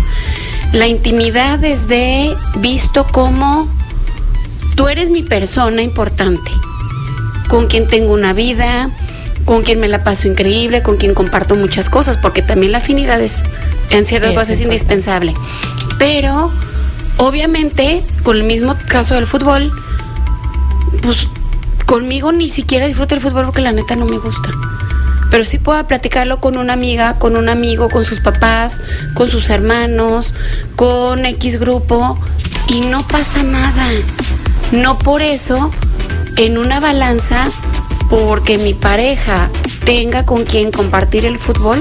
[0.72, 3.68] La intimidad es de visto como
[4.74, 6.50] tú eres mi persona importante,
[7.48, 8.90] con quien tengo una vida,
[9.46, 13.20] con quien me la paso increíble, con quien comparto muchas cosas, porque también la afinidad
[13.20, 13.36] es
[13.90, 15.34] en ciertas Sí, cosas es indispensable.
[15.98, 16.52] Pero
[17.18, 19.72] obviamente, con el mismo caso del fútbol,
[21.02, 21.28] pues
[21.86, 24.50] conmigo ni siquiera disfruto el fútbol porque la neta no me gusta.
[25.30, 28.80] Pero sí puedo platicarlo con una amiga, con un amigo, con sus papás,
[29.14, 30.34] con sus hermanos,
[30.76, 32.18] con X grupo
[32.68, 33.86] y no pasa nada.
[34.72, 35.70] No por eso
[36.36, 37.48] en una balanza,
[38.08, 39.50] porque mi pareja
[39.84, 41.80] tenga con quien compartir el fútbol,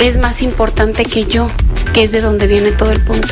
[0.00, 1.50] es más importante que yo,
[1.92, 3.28] que es de donde viene todo el punto.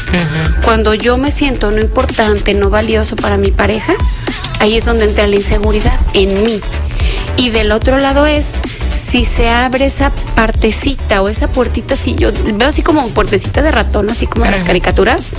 [0.65, 3.95] Cuando yo me siento no importante, no valioso para mi pareja,
[4.59, 6.61] ahí es donde entra la inseguridad en mí.
[7.37, 8.55] Y del otro lado es
[8.97, 13.73] si se abre esa partecita o esa puertita, si yo veo así como puertecita de
[13.73, 15.33] ratón, así como en las caricaturas,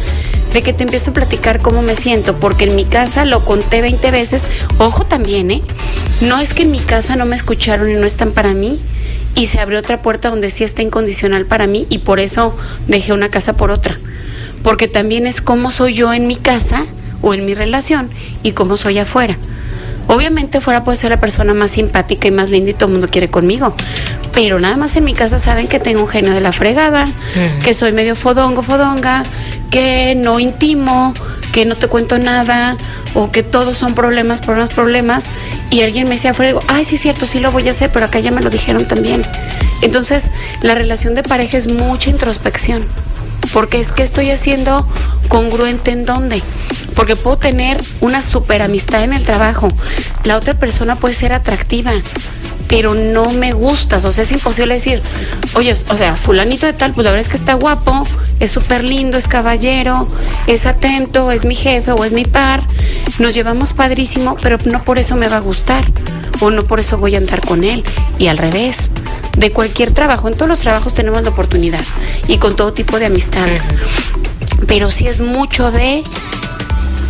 [0.51, 3.81] de que te empiezo a platicar cómo me siento, porque en mi casa lo conté
[3.81, 4.47] 20 veces.
[4.77, 5.61] Ojo también, ¿eh?
[6.21, 8.79] No es que en mi casa no me escucharon y no están para mí.
[9.35, 12.55] Y se abrió otra puerta donde sí está incondicional para mí y por eso
[12.87, 13.95] dejé una casa por otra.
[14.63, 16.85] Porque también es cómo soy yo en mi casa
[17.21, 18.09] o en mi relación
[18.43, 19.37] y cómo soy afuera.
[20.07, 23.07] Obviamente fuera puede ser la persona más simpática y más linda y todo el mundo
[23.07, 23.75] quiere conmigo.
[24.33, 27.07] Pero nada más en mi casa saben que tengo un genio de la fregada,
[27.63, 29.23] que soy medio fodongo, fodonga,
[29.69, 31.13] que no intimo,
[31.51, 32.77] que no te cuento nada,
[33.13, 35.29] o que todos son problemas, problemas, problemas.
[35.69, 38.05] Y alguien me decía afuera, digo, ay, sí cierto, sí lo voy a hacer, pero
[38.05, 39.23] acá ya me lo dijeron también.
[39.81, 40.31] Entonces,
[40.61, 42.83] la relación de pareja es mucha introspección.
[43.53, 44.87] Porque es que estoy haciendo
[45.27, 46.41] congruente en dónde.
[46.95, 49.67] Porque puedo tener una super amistad en el trabajo.
[50.23, 51.93] La otra persona puede ser atractiva,
[52.71, 54.05] pero no me gustas.
[54.05, 55.01] O sea, es imposible decir,
[55.55, 58.07] oye, o sea, fulanito de tal, pues la verdad es que está guapo,
[58.39, 60.07] es súper lindo, es caballero,
[60.47, 62.63] es atento, es mi jefe o es mi par.
[63.19, 65.91] Nos llevamos padrísimo, pero no por eso me va a gustar.
[66.39, 67.83] O no por eso voy a andar con él.
[68.17, 68.89] Y al revés
[69.37, 70.29] de cualquier trabajo.
[70.29, 71.83] En todos los trabajos tenemos la oportunidad
[72.29, 73.63] y con todo tipo de amistades.
[74.65, 76.03] Pero sí es mucho de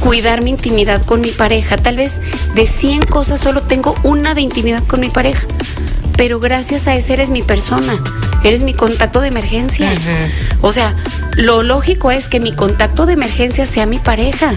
[0.02, 1.78] cuidar mi intimidad con mi pareja.
[1.78, 2.20] Tal vez
[2.56, 5.48] de 100 cosas solo tengo una de intimidad con mi pareja.
[6.18, 8.04] Pero gracias a ese eres mi persona.
[8.44, 9.94] Eres mi contacto de emergencia.
[10.62, 10.96] O sea,
[11.38, 14.56] lo lógico es que mi contacto de emergencia sea mi pareja.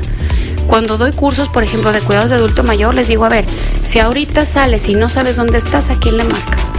[0.66, 3.44] Cuando doy cursos, por ejemplo, de cuidados de adulto mayor, les digo, a ver,
[3.82, 6.72] si ahorita sales y no sabes dónde estás, ¿a quién le marcas?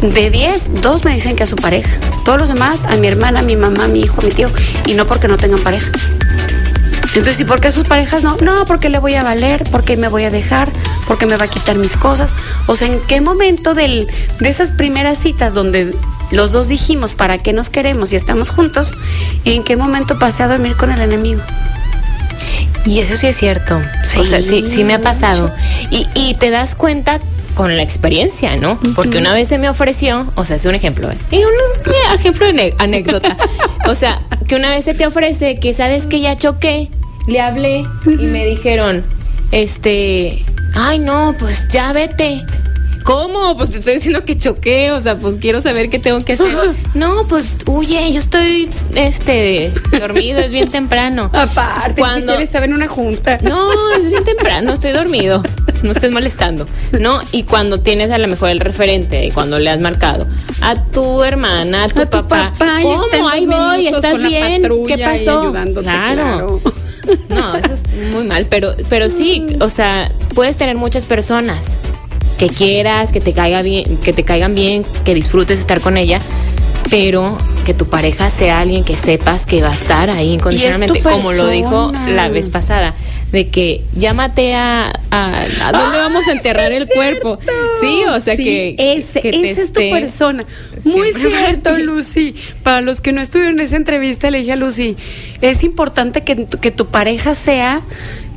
[0.00, 1.90] De 10, dos me dicen que a su pareja.
[2.24, 4.48] Todos los demás, a mi hermana, a mi mamá, a mi hijo, a mi tío.
[4.86, 5.92] Y no porque no tengan pareja.
[7.14, 8.36] Entonces, ¿y por qué sus parejas no?
[8.38, 10.68] No, porque le voy a valer, porque me voy a dejar,
[11.06, 12.32] porque me va a quitar mis cosas.
[12.66, 14.08] O sea, ¿en qué momento del,
[14.40, 15.94] de esas primeras citas donde
[16.32, 18.96] los dos dijimos para qué nos queremos y estamos juntos,
[19.44, 21.40] en qué momento pasé a dormir con el enemigo?
[22.84, 23.80] Y eso sí es cierto.
[24.02, 25.52] Sí, o sea, sí, sí me ha pasado.
[25.90, 27.20] Y, y te das cuenta
[27.54, 28.78] con la experiencia, ¿no?
[28.94, 31.16] Porque una vez se me ofreció, o sea, es un ejemplo, ¿eh?
[31.30, 33.36] un ejemplo de anécdota.
[33.86, 36.90] o sea, que una vez se te ofrece que sabes que ya choqué,
[37.26, 39.04] le hablé y me dijeron,
[39.52, 40.44] este,
[40.74, 42.44] ay no, pues ya vete.
[43.04, 43.54] ¿Cómo?
[43.54, 46.48] Pues te estoy diciendo que choqué, o sea, pues quiero saber qué tengo que hacer.
[46.94, 49.70] No, pues huye, yo estoy este
[50.00, 51.24] dormido, es bien temprano.
[51.34, 53.38] Aparte, cuando estaba en una junta.
[53.42, 55.42] No, es bien temprano, estoy dormido.
[55.82, 56.64] No estés molestando.
[56.98, 57.20] ¿No?
[57.30, 60.26] Y cuando tienes a lo mejor el referente y cuando le has marcado
[60.62, 63.28] a tu hermana, a tu, papá, ¿cómo?
[63.28, 64.62] Ahí voy, ¿estás bien?
[64.86, 65.52] ¿Qué pasó?
[65.82, 66.62] Claro.
[67.28, 71.78] No, eso es muy mal, pero pero sí, o sea, puedes tener muchas personas
[72.38, 76.20] que quieras, que te caiga bien, que te caigan bien, que disfrutes estar con ella,
[76.90, 81.32] pero que tu pareja sea alguien que sepas que va a estar ahí incondicionalmente, como
[81.32, 82.94] lo dijo la vez pasada,
[83.34, 87.36] de que llámate a, a, a dónde vamos a enterrar el cuerpo.
[87.80, 90.46] Sí, o sea que, ese, esa es tu persona.
[90.84, 92.36] Muy cierto, Lucy.
[92.62, 94.96] Para los que no estuvieron en esa entrevista, le dije a Lucy,
[95.40, 97.82] es importante que, que tu pareja sea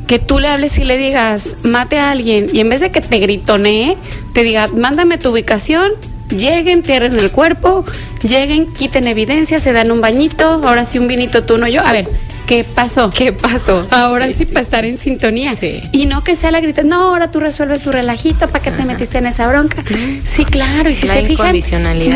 [0.08, 3.02] que tú le hables y le digas, mate a alguien, y en vez de que
[3.02, 3.98] te gritonee,
[4.34, 5.92] te diga, mándame tu ubicación,
[6.30, 7.86] lleguen, tierren el cuerpo,
[8.24, 11.82] lleguen, quiten evidencia, se dan un bañito, ahora sí un vinito tú, no yo.
[11.82, 12.08] A ver,
[12.48, 13.12] ¿qué pasó?
[13.12, 13.86] ¿Qué pasó?
[13.92, 15.56] Ahora sí, para estar en sintonía.
[15.56, 15.84] Sí.
[15.92, 18.84] Y no que sea la grita, no, ahora tú resuelves tu relajito, ¿para qué te
[18.86, 19.84] metiste en esa bronca?
[20.24, 21.56] Sí, claro, y si La se fijan,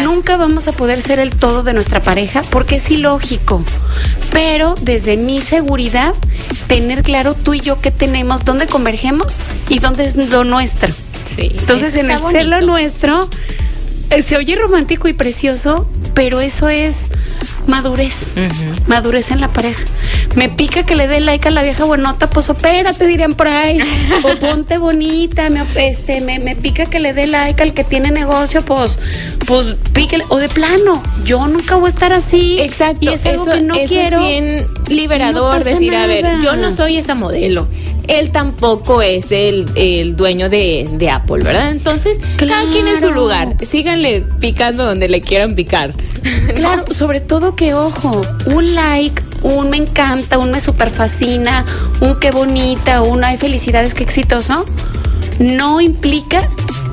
[0.03, 3.63] nunca vamos a poder ser el todo de nuestra pareja porque es ilógico.
[4.31, 6.15] Pero desde mi seguridad,
[6.67, 10.93] tener claro tú y yo qué tenemos, dónde convergemos y dónde es lo nuestro.
[11.25, 11.51] Sí.
[11.59, 13.29] Entonces, en el ser lo nuestro,
[14.09, 17.09] eh, se oye romántico y precioso, pero eso es
[17.67, 18.35] madurez.
[18.87, 19.83] Madurez en la pareja.
[20.35, 23.79] Me pica que le dé like a la vieja buenota, pues opérate, dirían por ahí.
[24.23, 28.11] O ponte bonita, me, este, me, me pica que le dé like al que tiene
[28.11, 28.99] negocio, pues,
[29.47, 30.23] pues píquele.
[30.29, 32.59] O de plano, yo nunca voy a estar así.
[32.59, 34.19] Exacto, Y es algo eso, que no eso quiero.
[34.19, 37.67] es bien liberador No decir, a ver, yo no soy esa modelo.
[38.07, 41.71] Él tampoco es el, el dueño de, de Apple, ¿verdad?
[41.71, 43.55] Entonces, cada quien en su lugar.
[43.65, 45.93] Síganle picando donde le quieran picar.
[46.55, 51.65] Claro, sobre todo que, ojo, un like, un me encanta, un me super fascina,
[52.01, 54.65] un qué bonita, un ay felicidades, qué exitoso,
[55.39, 56.49] no implica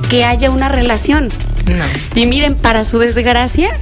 [0.09, 1.29] que haya una relación.
[1.67, 1.85] No.
[2.15, 3.75] Y miren, para su desgracia,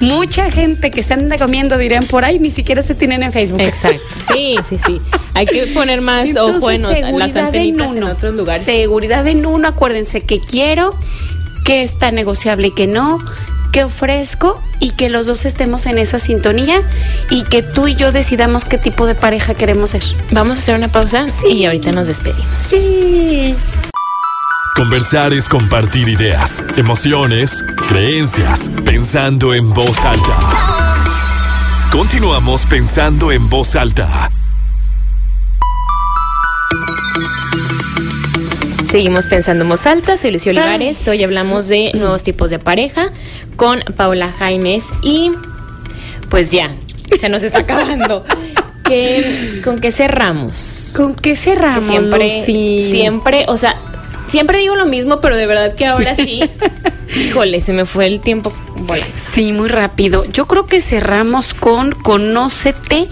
[0.00, 3.60] mucha gente que se anda comiendo, dirían por ahí, ni siquiera se tienen en Facebook.
[3.60, 4.00] Exacto.
[4.32, 5.00] Sí, sí, sí.
[5.34, 8.12] Hay que poner más Entonces, ojo en las antenitas en, uno.
[8.12, 8.64] otros lugares.
[8.64, 10.94] Seguridad en uno, acuérdense que quiero,
[11.64, 13.18] que está negociable y que no,
[13.72, 16.82] que ofrezco y que los dos estemos en esa sintonía
[17.30, 20.02] y que tú y yo decidamos qué tipo de pareja queremos ser.
[20.30, 22.46] Vamos a hacer una pausa y ahorita nos despedimos.
[22.60, 23.54] Sí.
[24.76, 30.38] Conversar es compartir ideas, emociones, creencias, pensando en voz alta.
[31.92, 34.30] Continuamos pensando en voz alta.
[38.86, 41.06] Seguimos pensando en voz alta, soy Lucio Olivares.
[41.08, 43.10] Hoy hablamos de nuevos tipos de pareja
[43.56, 45.32] con Paula Jaimes y
[46.30, 46.70] pues ya,
[47.20, 48.24] se nos está acabando.
[48.84, 50.92] ¿Qué- ¿Con qué cerramos?
[50.96, 52.88] ¿Con qué cerramos, que siempre, Lucy?
[52.90, 53.76] siempre, o sea,
[54.30, 56.40] siempre digo lo mismo, pero de verdad que ahora sí
[57.16, 59.12] Híjole, se me fue el tiempo volando.
[59.16, 60.24] Sí, muy rápido.
[60.26, 63.08] Yo creo que cerramos con conócete.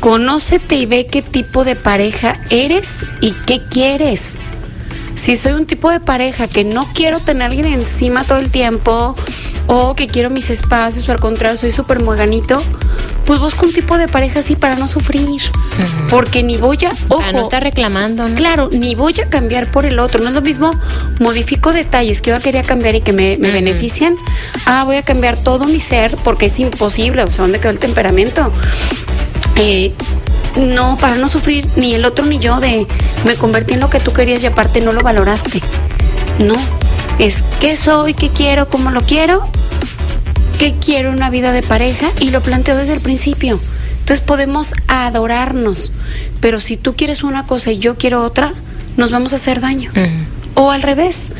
[0.00, 4.38] Conócete y ve qué tipo de pareja eres y qué quieres.
[5.16, 8.50] Si soy un tipo de pareja que no quiero tener a alguien encima todo el
[8.50, 9.14] tiempo
[9.66, 12.62] o que quiero mis espacios o al contrario soy súper mueganito,
[13.24, 15.40] pues busco un tipo de pareja así para no sufrir.
[16.10, 16.92] Porque ni voy a...
[17.08, 18.34] Ojo, no estar reclamando, ¿no?
[18.34, 20.22] Claro, ni voy a cambiar por el otro.
[20.22, 20.72] No es lo mismo,
[21.20, 24.14] modifico detalles que yo quería cambiar y que me, benefician.
[24.66, 27.22] Ah, voy a cambiar todo mi ser porque es imposible.
[27.22, 28.52] O sea, ¿dónde quedó el temperamento?
[29.56, 29.92] Eh,
[30.56, 32.86] no, para no sufrir ni el otro ni yo de
[33.24, 35.60] me convertí en lo que tú querías y aparte no lo valoraste.
[36.38, 36.54] No,
[37.18, 39.42] es qué soy, qué quiero, cómo lo quiero,
[40.58, 43.60] qué quiero una vida de pareja y lo planteo desde el principio.
[44.00, 45.92] Entonces podemos adorarnos,
[46.40, 48.52] pero si tú quieres una cosa y yo quiero otra,
[48.96, 49.90] nos vamos a hacer daño.
[50.54, 51.30] O al revés.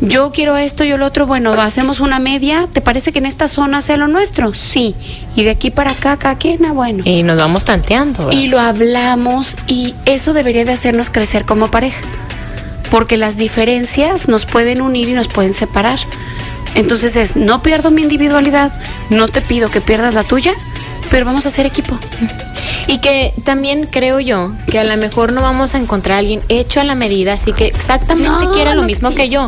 [0.00, 3.48] Yo quiero esto, yo lo otro, bueno, hacemos una media, ¿te parece que en esta
[3.48, 4.54] zona sea lo nuestro?
[4.54, 4.94] Sí.
[5.34, 7.02] Y de aquí para acá, cada quien, ah, bueno.
[7.04, 8.26] Y nos vamos tanteando.
[8.26, 8.40] ¿verdad?
[8.40, 12.00] Y lo hablamos y eso debería de hacernos crecer como pareja.
[12.90, 15.98] Porque las diferencias nos pueden unir y nos pueden separar.
[16.74, 18.72] Entonces es, no pierdo mi individualidad,
[19.10, 20.52] no te pido que pierdas la tuya,
[21.10, 21.98] pero vamos a ser equipo.
[22.86, 26.40] Y que también creo yo que a lo mejor no vamos a encontrar a alguien
[26.48, 29.46] hecho a la medida, así que exactamente No, quiera lo no mismo que yo,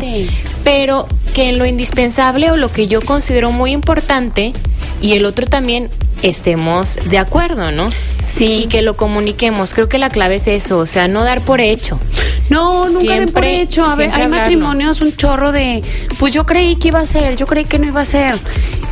[0.63, 4.53] pero que en lo indispensable o lo que yo considero muy importante
[5.01, 5.89] y el otro también
[6.21, 7.89] estemos de acuerdo, ¿no?
[8.19, 8.63] Sí.
[8.63, 9.73] Y que lo comuniquemos.
[9.73, 11.99] Creo que la clave es eso, o sea, no dar por hecho.
[12.49, 13.83] No, nunca den por Siempre- hecho.
[13.85, 14.41] A ver, siempre hay hablarlo.
[14.43, 15.83] matrimonios un chorro de,
[16.19, 18.35] pues yo creí que iba a ser, yo creí que no iba a ser.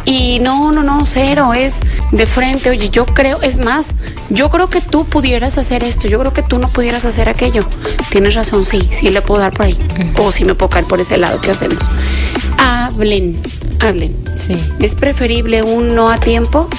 [0.05, 1.75] Y no, no, no, cero, es
[2.11, 2.69] de frente.
[2.69, 3.89] Oye, yo creo, es más,
[4.29, 7.67] yo creo que tú pudieras hacer esto, yo creo que tú no pudieras hacer aquello.
[8.09, 9.77] Tienes razón, sí, sí le puedo dar por ahí.
[10.17, 11.77] O sí me puedo caer por ese lado, ¿qué hacemos?
[12.57, 13.39] Hablen,
[13.79, 14.15] hablen.
[14.35, 14.55] Sí.
[14.79, 16.69] Es preferible un no a tiempo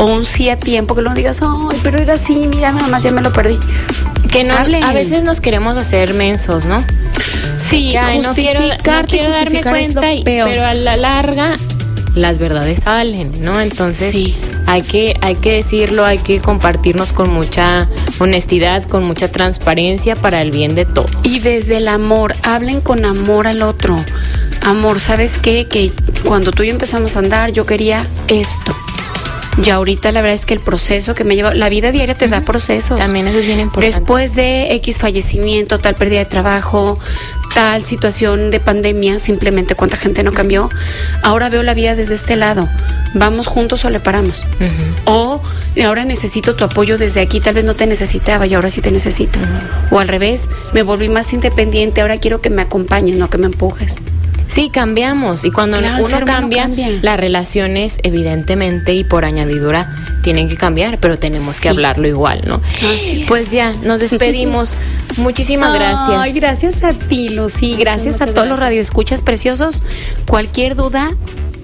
[0.00, 3.02] o un sí a tiempo que no digas, ay, pero era así, mira, nada más
[3.02, 3.58] ya me lo perdí.
[4.32, 4.82] Que no, Hablen.
[4.82, 6.82] a veces nos queremos hacer mensos, ¿no?
[7.58, 11.56] Sí, ay, no quiero, no quiero darme lo cuenta, y- pero a la larga
[12.14, 13.60] las verdades salen, ¿no?
[13.60, 14.34] Entonces Sí.
[14.66, 17.86] hay que hay que decirlo, hay que compartirnos con mucha
[18.18, 21.10] honestidad, con mucha transparencia para el bien de todos.
[21.22, 24.02] Y desde el amor, hablen con amor al otro.
[24.62, 25.66] Amor, ¿sabes qué?
[25.68, 25.92] Que
[26.24, 28.74] cuando tú y yo empezamos a andar, yo quería esto.
[29.64, 32.28] Y ahorita la verdad es que el proceso que me lleva, la vida diaria te
[32.28, 32.98] da procesos.
[32.98, 33.94] También eso es bien importante.
[33.94, 36.98] Después de X fallecimiento, tal pérdida de trabajo,
[37.54, 40.70] tal situación de pandemia, simplemente cuánta gente no cambió.
[41.22, 42.68] Ahora veo la vida desde este lado.
[43.14, 44.44] Vamos juntos o le paramos.
[45.04, 45.40] O
[45.84, 48.90] ahora necesito tu apoyo desde aquí, tal vez no te necesitaba y ahora sí te
[48.90, 49.38] necesito.
[49.90, 53.46] O al revés, me volví más independiente, ahora quiero que me acompañes, no que me
[53.46, 54.02] empujes.
[54.50, 55.44] Sí, cambiamos.
[55.44, 56.68] Y cuando Claro, uno cambia,
[57.02, 59.88] las relaciones, evidentemente, y por añadidura,
[60.22, 62.60] tienen que cambiar, pero tenemos que hablarlo igual, ¿no?
[62.78, 63.26] Así es.
[63.28, 64.76] Pues ya, nos despedimos.
[65.16, 66.18] Muchísimas gracias.
[66.20, 67.76] Ay, gracias a ti, Lucy.
[67.76, 69.84] Gracias muchas a todos los radioescuchas preciosos.
[70.26, 71.14] Cualquier duda,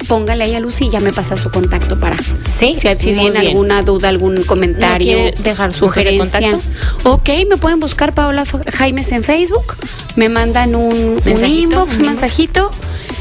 [0.08, 2.16] póngale ahí a Lucy y ya me pasa su contacto para.
[2.18, 6.40] Sí, Si tienen alguna duda, algún comentario, ¿No dejar de sugerencia.
[6.40, 7.10] contacto?
[7.10, 9.76] Ok, me pueden buscar Paola Jaimes en Facebook.
[10.16, 12.70] Me mandan un, inbox, un mensajito.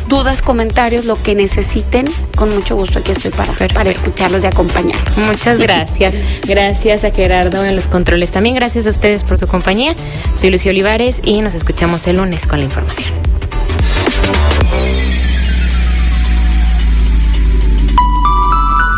[0.07, 2.05] Dudas, comentarios, lo que necesiten.
[2.36, 5.17] Con mucho gusto aquí estoy para, para escucharlos y acompañarlos.
[5.17, 6.15] Muchas gracias.
[6.47, 8.31] Gracias a Gerardo en los controles.
[8.31, 9.95] También gracias a ustedes por su compañía.
[10.36, 13.09] Soy Lucio Olivares y nos escuchamos el lunes con la información.